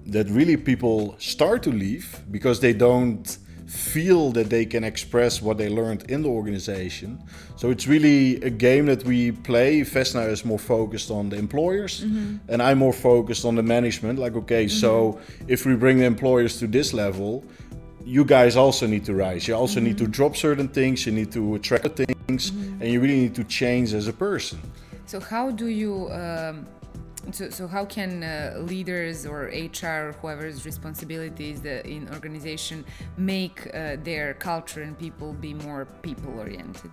that 0.06 0.30
really 0.30 0.58
people 0.58 1.16
start 1.20 1.64
to 1.64 1.72
leave 1.72 2.20
because 2.32 2.60
they 2.60 2.74
don't 2.74 3.38
feel 3.72 4.32
that 4.32 4.50
they 4.50 4.66
can 4.66 4.84
express 4.84 5.42
what 5.42 5.58
they 5.58 5.70
learned 5.70 6.04
in 6.12 6.22
the 6.24 6.30
organization. 6.30 7.22
So 7.56 7.70
it's 7.70 7.88
really 7.88 8.42
a 8.42 8.50
game 8.50 8.86
that 8.88 9.04
we 9.06 9.32
play. 9.32 9.82
Vesna 9.82 10.28
is 10.30 10.44
more 10.44 10.60
focused 10.60 11.10
on 11.10 11.30
the 11.30 11.38
employers 11.38 12.04
mm-hmm. 12.04 12.38
and 12.50 12.62
i'm 12.62 12.78
more 12.78 12.94
focused 12.94 13.46
on 13.46 13.56
the 13.56 13.64
management 13.64 14.20
like 14.20 14.36
okay 14.36 14.68
so 14.68 14.92
mm-hmm. 14.94 15.46
if 15.48 15.66
we 15.66 15.76
bring 15.76 16.00
the 16.00 16.06
employers 16.06 16.58
to 16.60 16.68
this 16.68 16.94
level 16.94 17.44
you 18.06 18.26
guys 18.26 18.56
also 18.56 18.88
need 18.88 19.06
to 19.06 19.14
rise. 19.14 19.48
You 19.48 19.56
also 19.56 19.80
need 19.80 19.98
to 19.98 20.08
drop 20.08 20.36
certain 20.36 20.68
things. 20.68 21.06
You 21.06 21.12
need 21.12 21.32
to 21.32 21.56
attract 21.56 21.96
things, 21.96 22.50
and 22.50 22.84
you 22.84 23.00
really 23.00 23.20
need 23.20 23.36
to 23.36 23.44
change 23.44 23.94
as 23.94 24.08
a 24.08 24.14
person. 24.14 24.60
So 25.06 25.20
how 25.20 25.52
do 25.52 25.68
you? 25.68 26.10
Um, 26.12 26.68
so, 27.32 27.50
so 27.50 27.68
how 27.68 27.86
can 27.86 28.24
uh, 28.24 28.58
leaders 28.60 29.26
or 29.26 29.44
HR, 29.44 30.16
whoever's 30.22 30.66
responsibility 30.66 31.52
is 31.52 31.62
the, 31.62 31.86
in 31.88 32.10
organization, 32.10 32.84
make 33.18 33.68
uh, 33.76 33.98
their 34.04 34.34
culture 34.34 34.82
and 34.82 34.98
people 34.98 35.34
be 35.34 35.54
more 35.54 35.86
people 36.02 36.40
oriented? 36.40 36.92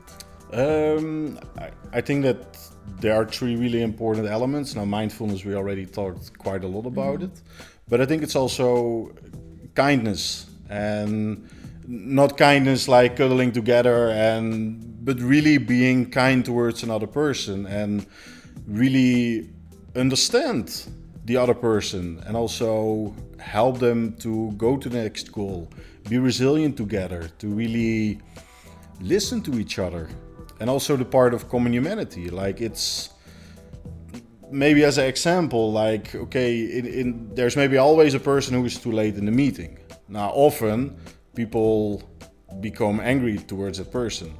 Um, 0.53 1.38
I, 1.59 1.71
I 1.92 2.01
think 2.03 2.25
that 2.25 2.59
there 3.01 3.14
are 3.14 3.25
three 3.25 3.57
really 3.57 3.83
important 3.83 4.27
elements. 4.27 4.75
Now, 4.75 4.85
mindfulness, 4.85 5.44
we 5.44 5.55
already 5.55 5.87
talked 5.87 6.37
quite 6.38 6.62
a 6.62 6.68
lot 6.68 6.87
about 6.87 7.23
it, 7.23 7.40
but 7.88 8.01
I 8.01 8.07
think 8.07 8.23
it's 8.23 8.37
also 8.37 9.14
kindness 9.75 10.47
and 10.68 11.48
not 11.87 12.37
kindness 12.37 12.88
like 12.88 13.16
cuddling 13.16 13.52
together 13.52 14.11
and 14.11 15.04
but 15.04 15.18
really 15.20 15.57
being 15.59 16.11
kind 16.11 16.44
towards 16.44 16.83
another 16.83 17.07
person 17.07 17.66
and 17.66 18.07
really 18.66 19.48
understand 19.96 20.85
the 21.24 21.37
other 21.37 21.54
person 21.54 22.22
and 22.26 22.37
also 22.37 23.14
help 23.38 23.78
them 23.78 24.14
to 24.16 24.52
go 24.52 24.76
to 24.76 24.88
the 24.88 24.98
next 24.98 25.33
goal 25.33 25.68
be 26.09 26.18
resilient 26.18 26.76
together 26.76 27.31
to 27.38 27.48
really 27.48 28.20
listen 29.00 29.42
to 29.42 29.59
each 29.59 29.78
other 29.78 30.09
and 30.61 30.68
also 30.68 30.96
the 30.96 31.04
part 31.04 31.35
of 31.35 31.48
common 31.48 31.72
humanity. 31.72 32.31
Like 32.31 32.61
it's 32.61 33.11
maybe 34.50 34.85
as 34.85 34.96
an 34.98 35.04
example 35.04 35.72
like 35.72 36.14
okay 36.14 36.78
in, 36.78 36.87
in, 36.87 37.35
there's 37.35 37.54
maybe 37.54 37.76
always 37.76 38.14
a 38.14 38.20
person 38.20 38.54
who 38.54 38.64
is 38.64 38.78
too 38.78 38.90
late 38.90 39.16
in 39.16 39.26
the 39.26 39.31
meeting 39.31 39.77
now 40.09 40.31
often 40.31 40.97
people 41.35 42.03
become 42.61 43.01
angry 43.01 43.38
towards 43.38 43.79
a 43.79 43.85
person 43.85 44.35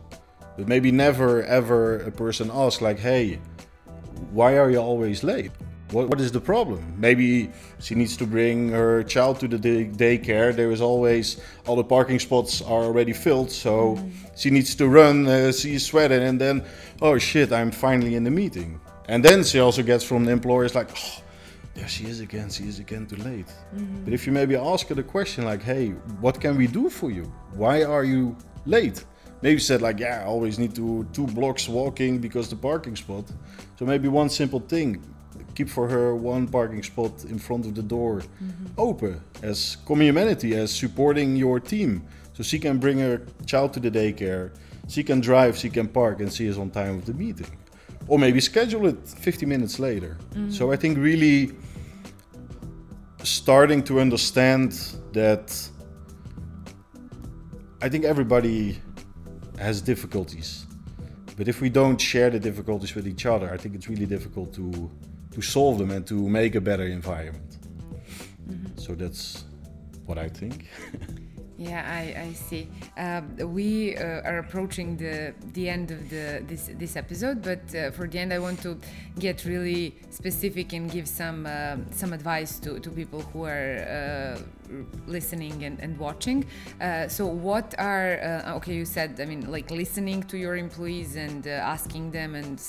but 0.57 0.67
maybe 0.67 0.91
never 0.91 1.45
ever 1.45 2.01
a 2.01 2.11
person 2.11 2.51
asks 2.53 2.83
like 2.83 2.99
hey 2.99 3.39
why 4.31 4.59
are 4.59 4.71
you 4.71 4.79
always 4.79 5.23
late? 5.23 5.53
What, 5.91 6.11
what 6.11 6.21
is 6.21 6.31
the 6.31 6.41
problem? 6.41 6.95
Maybe 6.99 7.51
she 7.81 7.95
needs 7.95 8.17
to 8.19 8.27
bring 8.27 8.69
her 8.71 9.03
child 9.03 9.41
to 9.41 9.49
the 9.49 9.59
day- 9.59 9.87
daycare. 9.87 10.55
There 10.55 10.71
is 10.71 10.83
always 10.83 11.41
all 11.67 11.77
the 11.77 11.85
parking 11.85 12.19
spots 12.19 12.61
are 12.61 12.85
already 12.85 13.15
filled 13.15 13.51
so 13.51 13.99
she 14.37 14.51
needs 14.51 14.75
to 14.77 14.89
run 14.89 15.27
uh, 15.27 15.53
she 15.53 15.75
is 15.75 15.87
sweating 15.87 16.23
and 16.23 16.41
then 16.41 16.65
oh 17.01 17.19
shit 17.19 17.53
i'm 17.53 17.71
finally 17.71 18.15
in 18.15 18.25
the 18.25 18.31
meeting. 18.31 18.81
And 19.09 19.25
then 19.25 19.43
she 19.43 19.59
also 19.59 19.83
gets 19.83 20.05
from 20.05 20.27
the 20.27 20.33
employers 20.33 20.75
like 20.75 20.91
oh, 20.95 21.23
there 21.79 21.89
she 21.89 22.05
is 22.07 22.21
again 22.21 22.49
she 22.51 22.65
is 22.65 22.79
again 22.79 23.07
too 23.07 23.21
late. 23.31 23.47
Mm-hmm. 23.47 24.05
But 24.05 24.13
if 24.13 24.27
you 24.27 24.33
maybe 24.33 24.57
ask 24.57 24.89
her 24.89 24.95
the 24.95 25.09
question 25.17 25.45
like 25.45 25.63
hey 25.63 25.91
what 26.25 26.41
can 26.41 26.57
we 26.57 26.67
do 26.67 26.91
for 26.91 27.11
you? 27.11 27.25
Why 27.63 27.85
are 27.85 28.05
you 28.05 28.37
late? 28.67 29.05
Maybe 29.43 29.61
said 29.61 29.81
like 29.83 29.99
yeah 30.01 30.17
i 30.23 30.25
always 30.35 30.59
need 30.59 30.75
to 30.81 31.07
two 31.17 31.27
blocks 31.39 31.69
walking 31.69 32.19
because 32.27 32.49
the 32.49 32.57
parking 32.57 32.97
spot. 32.97 33.25
So 33.79 33.85
maybe 33.93 34.09
one 34.09 34.29
simple 34.29 34.61
thing 34.61 34.91
keep 35.55 35.69
for 35.69 35.89
her 35.89 36.15
one 36.15 36.47
parking 36.47 36.83
spot 36.83 37.25
in 37.25 37.39
front 37.39 37.67
of 37.67 37.75
the 37.75 37.83
door 37.97 38.15
mm-hmm. 38.21 38.67
open 38.89 39.21
as 39.43 39.77
common 39.87 40.07
humanity 40.07 40.51
as 40.63 40.69
supporting 40.73 41.37
your 41.37 41.59
team. 41.61 42.03
So 42.35 42.43
she 42.51 42.59
can 42.59 42.79
bring 42.79 42.99
her 42.99 43.17
child 43.47 43.73
to 43.75 43.81
the 43.81 43.91
daycare 43.91 44.51
she 44.89 45.03
can 45.05 45.21
drive 45.21 45.57
she 45.57 45.69
can 45.69 45.87
park 45.87 46.21
and 46.21 46.33
she 46.33 46.47
is 46.47 46.57
on 46.59 46.71
time 46.71 46.97
with 46.97 47.05
the 47.05 47.15
meeting. 47.15 47.53
Or 48.07 48.19
maybe 48.19 48.41
schedule 48.41 48.87
it 48.87 49.07
50 49.07 49.45
minutes 49.45 49.79
later. 49.79 50.17
Mm-hmm. 50.31 50.51
So 50.51 50.73
i 50.73 50.77
think 50.77 50.99
really 50.99 51.53
starting 53.23 53.83
to 53.85 54.01
understand 54.01 54.73
that 55.13 55.71
I 57.83 57.89
think 57.89 58.05
everybody 58.05 58.81
has 59.59 59.81
difficulties. 59.81 60.67
But 61.37 61.49
if 61.49 61.61
we 61.61 61.69
don't 61.69 62.01
share 62.01 62.31
the 62.31 62.41
difficulties 62.41 62.95
with 62.95 63.07
each 63.07 63.27
other, 63.27 63.53
I 63.53 63.57
think 63.57 63.75
it's 63.75 63.89
really 63.89 64.07
difficult 64.07 64.53
to 64.55 64.91
to 65.33 65.43
solve 65.43 65.79
them 65.79 65.91
and 65.91 66.05
to 66.07 66.29
make 66.29 66.55
a 66.57 66.61
better 66.61 66.87
environment. 66.87 67.59
Mm-hmm. 68.49 68.77
So 68.77 68.95
that's 68.95 69.45
what 70.07 70.19
I 70.19 70.29
think. 70.29 70.67
Yeah, 71.61 71.83
I, 71.85 72.29
I 72.29 72.33
see. 72.35 72.69
Um, 72.97 73.35
we 73.53 73.97
uh, 73.97 74.23
are 74.23 74.39
approaching 74.39 74.97
the 74.97 75.35
the 75.55 75.69
end 75.69 75.91
of 75.91 76.09
the 76.09 76.41
this 76.47 76.71
this 76.79 76.95
episode, 76.95 77.43
but 77.43 77.75
uh, 77.75 77.91
for 77.91 78.07
the 78.07 78.21
end, 78.21 78.33
I 78.33 78.39
want 78.39 78.63
to 78.63 78.79
get 79.19 79.45
really 79.45 79.97
specific 80.11 80.73
and 80.73 80.89
give 80.89 81.09
some 81.09 81.47
uh, 81.47 81.79
some 81.91 82.13
advice 82.13 82.61
to, 82.61 82.79
to 82.79 82.91
people 82.91 83.23
who 83.33 83.43
are 83.45 83.75
uh, 83.81 84.39
listening 85.07 85.65
and, 85.65 85.79
and 85.81 85.99
watching. 85.99 86.45
Uh, 86.81 87.09
so, 87.09 87.27
what 87.27 87.75
are 87.79 88.43
uh, 88.47 88.57
okay? 88.57 88.75
You 88.75 88.85
said, 88.85 89.21
I 89.21 89.25
mean, 89.25 89.51
like 89.51 89.71
listening 89.71 90.23
to 90.25 90.39
your 90.39 90.57
employees 90.57 91.17
and 91.17 91.47
uh, 91.47 91.51
asking 91.51 92.11
them 92.11 92.35
and 92.35 92.61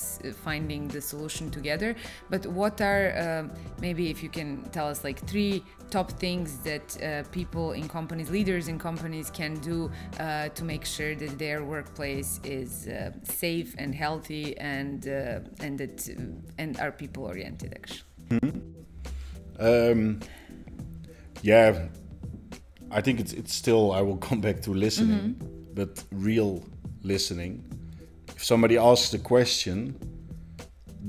finding 0.44 0.88
the 0.88 1.02
solution 1.02 1.50
together. 1.52 1.96
But 2.30 2.46
what 2.48 2.82
are 2.82 3.06
um 3.20 3.52
maybe 3.82 4.10
if 4.10 4.24
you 4.24 4.30
can 4.30 4.64
tell 4.72 4.88
us 4.88 5.04
like 5.04 5.20
three 5.28 5.64
top 5.89 6.12
things 6.12 6.58
that 6.58 7.04
uh, 7.04 7.24
people 7.32 7.72
in 7.72 7.88
companies, 7.88 8.30
leaders 8.30 8.68
in 8.68 8.78
companies, 8.78 9.30
can 9.30 9.56
do 9.56 9.91
uh, 10.20 10.50
to 10.50 10.64
make 10.64 10.86
sure 10.86 11.16
that 11.16 11.38
their 11.38 11.64
workplace 11.64 12.39
is 12.43 12.88
uh, 12.88 13.12
safe 13.24 13.76
and 13.78 13.93
healthy 13.93 14.58
and 14.58 15.08
uh, 15.08 15.39
and 15.60 15.78
that 15.80 16.08
uh, 16.10 16.22
and 16.58 16.80
are 16.80 16.91
people 16.91 17.24
oriented 17.24 17.74
actually. 17.74 18.04
Um, 19.60 20.20
yeah, 21.42 21.88
I 22.92 23.02
think 23.02 23.20
it's 23.20 23.34
it's 23.34 23.54
still. 23.54 23.92
I 23.92 24.02
will 24.02 24.18
come 24.30 24.42
back 24.42 24.62
to 24.62 24.72
listening, 24.74 25.36
mm-hmm. 25.36 25.74
but 25.74 26.04
real 26.12 26.64
listening. 27.04 27.64
If 28.36 28.44
somebody 28.44 28.78
asks 28.78 29.14
a 29.14 29.20
question, 29.20 29.96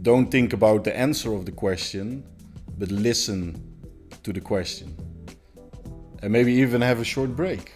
don't 0.03 0.31
think 0.31 0.53
about 0.53 0.85
the 0.85 0.97
answer 0.97 1.33
of 1.33 1.45
the 1.47 1.53
question, 1.53 2.25
but 2.79 2.91
listen 2.91 3.63
to 4.23 4.33
the 4.33 4.41
question, 4.41 4.97
and 6.23 6.33
maybe 6.33 6.53
even 6.55 6.81
have 6.81 7.01
a 7.01 7.05
short 7.05 7.37
break. 7.37 7.73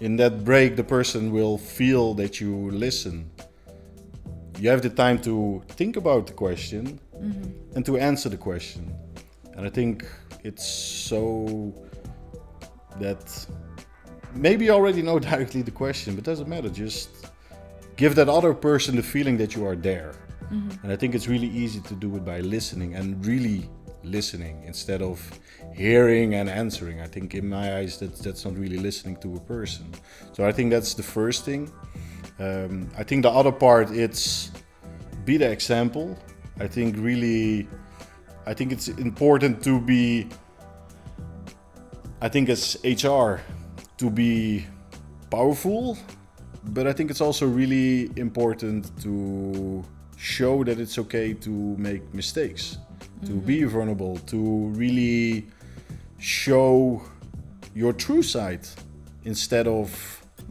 in 0.00 0.16
that 0.16 0.44
break, 0.44 0.76
the 0.76 0.84
person 0.84 1.32
will 1.32 1.56
feel 1.56 2.14
that 2.14 2.40
you 2.40 2.70
listen. 2.70 3.30
You 4.58 4.68
have 4.70 4.82
the 4.82 4.90
time 4.90 5.18
to 5.22 5.62
think 5.68 5.96
about 5.96 6.26
the 6.26 6.32
question 6.32 7.00
mm-hmm. 7.16 7.76
and 7.76 7.86
to 7.86 7.96
answer 7.96 8.28
the 8.28 8.36
question. 8.36 8.94
And 9.56 9.66
I 9.66 9.70
think 9.70 10.06
it's 10.42 10.66
so 10.66 11.72
that 13.00 13.46
maybe 14.34 14.66
you 14.66 14.72
already 14.72 15.02
know 15.02 15.18
directly 15.30 15.62
the 15.62 15.70
question, 15.70 16.14
but 16.14 16.24
doesn't 16.24 16.48
matter. 16.48 16.68
Just 16.68 17.08
give 17.96 18.14
that 18.16 18.28
other 18.28 18.54
person 18.54 18.96
the 18.96 19.02
feeling 19.02 19.36
that 19.38 19.54
you 19.54 19.66
are 19.66 19.76
there. 19.76 20.14
And 20.82 20.92
I 20.92 20.96
think 20.96 21.14
it's 21.14 21.26
really 21.26 21.48
easy 21.48 21.80
to 21.80 21.94
do 21.94 22.14
it 22.16 22.24
by 22.24 22.40
listening 22.40 22.94
and 22.94 23.24
really 23.24 23.68
listening 24.02 24.62
instead 24.66 25.02
of 25.02 25.18
hearing 25.74 26.34
and 26.34 26.48
answering. 26.48 27.00
I 27.00 27.06
think 27.06 27.34
in 27.34 27.48
my 27.48 27.78
eyes 27.78 27.98
that's 27.98 28.20
that's 28.20 28.44
not 28.44 28.56
really 28.56 28.76
listening 28.76 29.16
to 29.18 29.34
a 29.36 29.40
person. 29.40 29.86
So 30.32 30.46
I 30.46 30.52
think 30.52 30.70
that's 30.70 30.94
the 30.94 31.02
first 31.02 31.44
thing. 31.44 31.72
Um, 32.38 32.90
I 32.96 33.04
think 33.04 33.22
the 33.22 33.30
other 33.30 33.52
part 33.52 33.90
it's 33.90 34.50
be 35.24 35.36
the 35.38 35.50
example. 35.50 36.16
I 36.60 36.68
think 36.68 36.96
really 36.98 37.66
I 38.46 38.54
think 38.54 38.72
it's 38.72 38.88
important 38.88 39.62
to 39.64 39.80
be 39.80 40.28
I 42.20 42.28
think 42.28 42.48
as 42.48 42.78
HR 42.82 43.40
to 43.98 44.10
be 44.10 44.66
powerful, 45.30 45.98
but 46.68 46.86
I 46.86 46.92
think 46.94 47.10
it's 47.10 47.20
also 47.20 47.46
really 47.46 48.10
important 48.16 48.90
to 49.02 49.84
show 50.16 50.64
that 50.64 50.78
it's 50.80 50.98
okay 50.98 51.34
to 51.34 51.50
make 51.50 52.02
mistakes, 52.14 52.78
to 53.26 53.32
be 53.32 53.60
mm-hmm. 53.60 53.68
vulnerable, 53.68 54.16
to 54.32 54.68
really 54.68 55.46
show 56.18 57.02
your 57.74 57.92
true 57.92 58.22
side 58.22 58.66
instead 59.24 59.66
of 59.66 59.88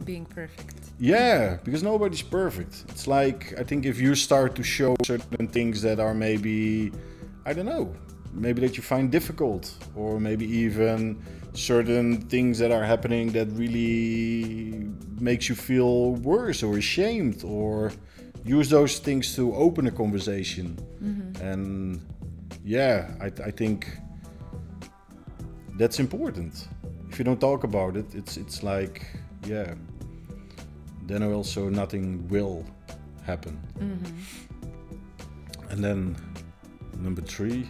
Being 0.04 0.26
perfect. 0.26 0.76
yeah, 1.00 1.58
because 1.64 1.82
nobody's 1.82 2.22
perfect. 2.22 2.84
It's 2.90 3.06
like 3.08 3.58
I 3.58 3.64
think 3.64 3.84
if 3.84 4.00
you 4.00 4.14
start 4.14 4.54
to 4.54 4.62
show 4.62 4.94
certain 5.04 5.48
things 5.48 5.82
that 5.82 5.98
are 5.98 6.14
maybe 6.14 6.92
I 7.46 7.52
don't 7.52 7.66
know, 7.66 7.94
maybe 8.32 8.60
that 8.62 8.76
you 8.76 8.82
find 8.82 9.10
difficult 9.10 9.72
or 9.94 10.18
maybe 10.18 10.46
even 10.46 11.22
certain 11.52 12.20
things 12.22 12.58
that 12.58 12.70
are 12.72 12.82
happening 12.82 13.30
that 13.32 13.48
really 13.52 14.88
makes 15.20 15.48
you 15.48 15.54
feel 15.54 16.14
worse 16.16 16.62
or 16.62 16.78
ashamed 16.78 17.44
or 17.44 17.92
use 18.44 18.68
those 18.68 18.98
things 18.98 19.34
to 19.36 19.54
open 19.54 19.86
a 19.86 19.90
conversation. 19.90 20.76
Mm-hmm. 21.02 21.46
And 21.46 22.00
yeah, 22.64 23.14
I, 23.20 23.26
I 23.26 23.50
think 23.50 23.98
that's 25.76 25.98
important. 26.00 26.68
If 27.10 27.18
you 27.18 27.24
don't 27.24 27.40
talk 27.40 27.64
about 27.64 27.96
it, 27.96 28.06
it's 28.14 28.36
it's 28.36 28.62
like 28.62 29.06
yeah, 29.46 29.74
then 31.06 31.22
also 31.22 31.68
nothing 31.68 32.26
will 32.28 32.64
happen. 33.24 33.60
Mm-hmm. 33.78 35.70
And 35.70 35.84
then 35.84 36.16
number 36.98 37.22
three. 37.22 37.68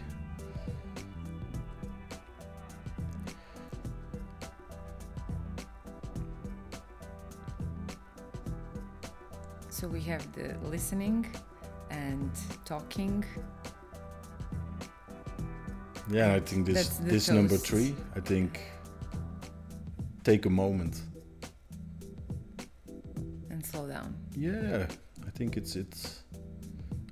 So 9.71 9.89
we 9.89 10.01
have 10.03 10.25
the 10.33 10.55
listening 10.69 11.27
and 11.91 12.31
talking. 12.65 13.25
Yeah, 16.11 16.35
I 16.35 16.41
think 16.41 16.67
this 16.67 16.89
this 16.99 17.29
number 17.29 17.57
three. 17.57 17.95
I 18.15 18.21
think 18.21 18.61
take 20.23 20.47
a 20.47 20.51
moment. 20.51 21.03
and 23.51 23.65
slow 23.65 23.87
down. 23.89 24.15
Yeah, 24.37 24.87
I 25.27 25.31
think 25.31 25.57
it's 25.57 25.77
it's 25.77 26.23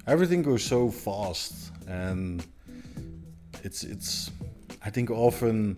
everything 0.06 0.42
goes 0.42 0.62
so 0.62 0.90
fast 0.90 1.71
and 1.92 2.46
it's 3.62 3.84
it's 3.84 4.30
I 4.86 4.90
think 4.90 5.10
often 5.10 5.76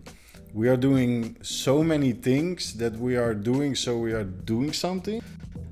we 0.53 0.69
are 0.69 0.77
doing 0.77 1.37
so 1.43 1.83
many 1.83 2.13
things 2.13 2.75
that 2.75 2.95
we 2.97 3.17
are 3.17 3.35
doing 3.35 3.75
so 3.75 3.99
we 3.99 4.13
are 4.13 4.25
doing 4.25 4.73
something. 4.73 5.21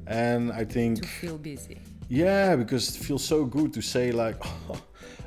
And 0.07 0.53
I 0.53 0.65
think 0.65 1.03
To 1.03 1.09
feel 1.09 1.39
busy, 1.39 1.79
yeah 2.09 2.57
because 2.57 2.83
it 2.91 2.99
feels 3.07 3.25
so 3.25 3.45
good 3.45 3.73
to 3.75 3.81
say 3.81 4.13
like 4.13 4.37
oh, 4.71 4.81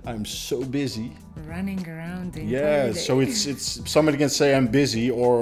I'm 0.05 0.25
so 0.25 0.57
busy. 0.63 1.09
Running 1.47 1.81
around. 1.89 2.35
Yeah 2.35 2.91
so 2.91 3.21
it's 3.21 3.45
it's 3.51 3.67
somebody 3.95 4.17
can 4.17 4.29
say 4.29 4.47
i'm 4.57 4.67
busy 4.67 5.09
or 5.23 5.33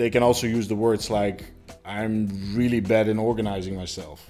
they 0.00 0.10
can 0.10 0.22
also 0.22 0.46
use 0.46 0.66
the 0.68 0.78
words 0.86 1.04
like 1.10 1.38
i'm 1.84 2.16
really 2.58 2.80
bad 2.80 3.06
in 3.08 3.18
organizing 3.18 3.74
myself. 3.76 4.20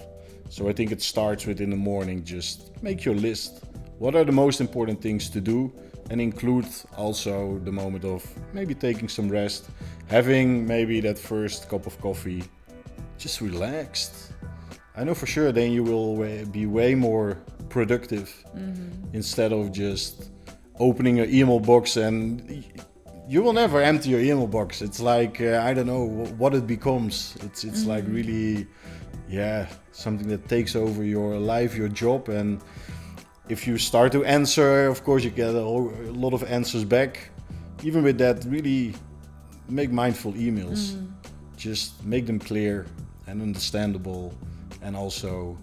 So 0.49 0.69
i 0.69 0.73
think 0.73 0.91
it 0.91 1.01
starts 1.01 1.45
with 1.47 1.59
in 1.65 1.69
the 1.75 1.81
morning 1.91 2.17
just 2.35 2.57
make 2.83 2.99
your 3.07 3.15
list 3.15 3.51
what 4.01 4.15
are 4.15 4.23
the 4.23 4.31
most 4.31 4.61
important 4.61 4.99
things 4.99 5.29
to 5.29 5.39
do 5.39 5.71
and 6.09 6.19
include 6.19 6.65
also 6.97 7.59
the 7.59 7.71
moment 7.71 8.03
of 8.03 8.25
maybe 8.51 8.73
taking 8.73 9.07
some 9.07 9.29
rest 9.29 9.69
having 10.07 10.65
maybe 10.65 10.99
that 10.99 11.19
first 11.19 11.69
cup 11.69 11.85
of 11.85 12.01
coffee 12.01 12.43
just 13.19 13.41
relaxed? 13.41 14.33
I 14.97 15.03
know 15.03 15.13
for 15.13 15.27
sure 15.27 15.51
then 15.51 15.71
you 15.71 15.83
will 15.83 16.15
be 16.45 16.65
way 16.65 16.95
more 16.95 17.37
productive 17.69 18.27
instead 19.13 19.53
of 19.53 19.71
just 19.71 20.31
opening 20.79 21.17
your 21.17 21.27
email 21.27 21.59
box 21.59 21.95
and 21.95 22.65
you 23.27 23.43
will 23.43 23.53
never 23.53 23.83
empty 23.83 24.09
your 24.09 24.19
email 24.19 24.47
box. 24.47 24.81
It's 24.81 24.99
like 24.99 25.39
uh, 25.41 25.61
i 25.63 25.75
don't 25.75 25.85
know 25.85 26.05
what 26.41 26.55
it 26.55 26.65
becomes. 26.65 27.37
It's 27.45 27.63
it's 27.63 27.85
like 27.85 28.05
really 28.07 28.65
yeah 29.29 29.67
something 29.91 30.27
that 30.29 30.49
takes 30.49 30.75
over 30.75 31.03
your 31.03 31.37
life 31.37 31.77
your 31.77 31.87
job 31.87 32.29
and 32.29 32.61
if 33.51 33.67
you 33.67 33.77
start 33.77 34.13
to 34.13 34.23
answer 34.23 34.87
of 34.87 35.03
course 35.03 35.23
you 35.25 35.29
get 35.29 35.49
a, 35.49 35.61
whole- 35.61 35.93
a 36.13 36.15
lot 36.25 36.33
of 36.33 36.43
answers 36.43 36.85
back. 36.85 37.29
Even 37.83 38.01
with 38.03 38.17
that 38.19 38.45
really 38.45 38.93
make 39.67 39.91
mindful 39.91 40.33
emails. 40.33 40.81
Mm-hmm. 40.81 41.07
Just 41.57 42.03
make 42.05 42.25
them 42.25 42.39
clear 42.39 42.85
and 43.27 43.41
understandable. 43.41 44.33
And 44.81 44.95
also 44.95 45.57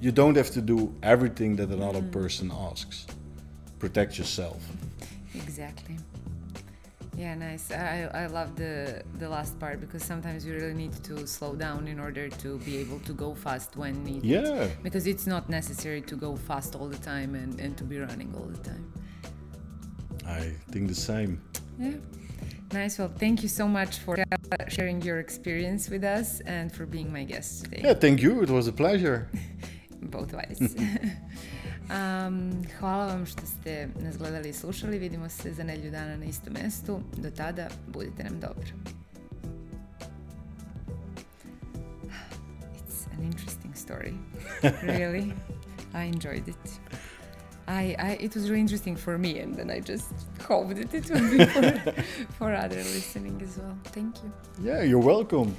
you 0.00 0.12
don't 0.12 0.36
have 0.36 0.50
to 0.50 0.60
do 0.60 0.94
everything 1.02 1.56
that 1.56 1.70
another 1.70 2.00
mm-hmm. 2.00 2.20
person 2.20 2.52
asks. 2.70 3.06
Protect 3.78 4.18
yourself. 4.18 4.60
Exactly. 5.34 5.96
Yeah, 7.22 7.34
nice. 7.36 7.70
I, 7.70 8.08
I 8.22 8.26
love 8.38 8.50
the 8.56 9.02
the 9.22 9.28
last 9.36 9.52
part 9.62 9.76
because 9.84 10.02
sometimes 10.12 10.40
you 10.46 10.52
really 10.60 10.74
need 10.84 10.94
to 11.08 11.14
slow 11.26 11.52
down 11.66 11.80
in 11.92 11.98
order 12.06 12.26
to 12.42 12.48
be 12.68 12.74
able 12.84 13.00
to 13.08 13.12
go 13.24 13.28
fast 13.46 13.70
when 13.76 13.94
needed. 14.10 14.24
yeah 14.36 14.66
Because 14.86 15.04
it's 15.12 15.26
not 15.34 15.44
necessary 15.48 16.00
to 16.10 16.14
go 16.26 16.30
fast 16.48 16.70
all 16.78 16.88
the 16.96 17.02
time 17.12 17.30
and, 17.42 17.52
and 17.64 17.72
to 17.80 17.84
be 17.84 17.96
running 18.06 18.30
all 18.38 18.48
the 18.56 18.62
time. 18.70 18.84
i 20.40 20.42
think 20.72 20.84
the 20.88 21.00
same 21.12 21.32
Yeah. 21.78 21.98
Nice. 22.80 22.94
Well, 22.98 23.12
thank 23.24 23.36
you 23.44 23.50
so 23.60 23.66
much 23.78 23.92
for 24.04 24.14
sharing 24.76 24.98
your 25.08 25.18
experience 25.26 25.82
with 25.92 26.04
us 26.18 26.28
and 26.56 26.66
for 26.76 26.84
being 26.86 27.08
my 27.18 27.24
guest 27.32 27.48
today. 27.64 27.82
yeah 27.86 27.94
thank 28.04 28.18
you 28.24 28.32
it 28.46 28.50
was 28.58 28.66
a 28.68 28.72
pleasure 28.82 29.18
Both 30.16 30.32
ways. 30.40 30.60
um, 31.90 32.64
hvala 32.78 33.06
vam 33.06 33.26
što 33.26 33.46
ste 33.46 33.88
nas 34.00 34.18
gledali 34.18 34.48
i 34.48 34.52
slušali. 34.52 34.98
Vidimo 34.98 35.28
se 35.28 35.52
za 35.52 35.64
nelju 35.64 35.90
dana 35.90 36.16
na 36.16 36.24
istom 36.24 36.52
mestu. 36.62 37.00
Do 37.16 37.30
tada, 37.30 37.68
budite 37.86 38.24
nam 38.24 38.40
dobro. 38.40 38.72
It's 42.74 43.06
an 43.18 43.24
interesting 43.24 43.74
story. 43.76 44.12
really. 44.98 45.32
I 45.94 46.04
enjoyed 46.04 46.48
it. 46.48 46.80
I, 47.66 47.94
I, 47.98 48.16
it 48.20 48.34
was 48.34 48.44
really 48.44 48.60
interesting 48.60 48.96
for 48.96 49.18
me, 49.18 49.42
and 49.42 49.56
then 49.56 49.70
I 49.70 49.80
just 49.80 50.12
hoped 50.48 50.76
that 50.76 50.94
it 50.94 51.10
would 51.10 51.30
be 51.30 51.44
for, 51.44 51.92
for 52.38 52.54
other 52.54 52.76
listening 52.76 53.40
as 53.42 53.58
well. 53.58 53.78
Thank 53.84 54.16
you. 54.22 54.32
yeah 54.64 54.82
you're 54.82 55.06
welcome 55.06 55.54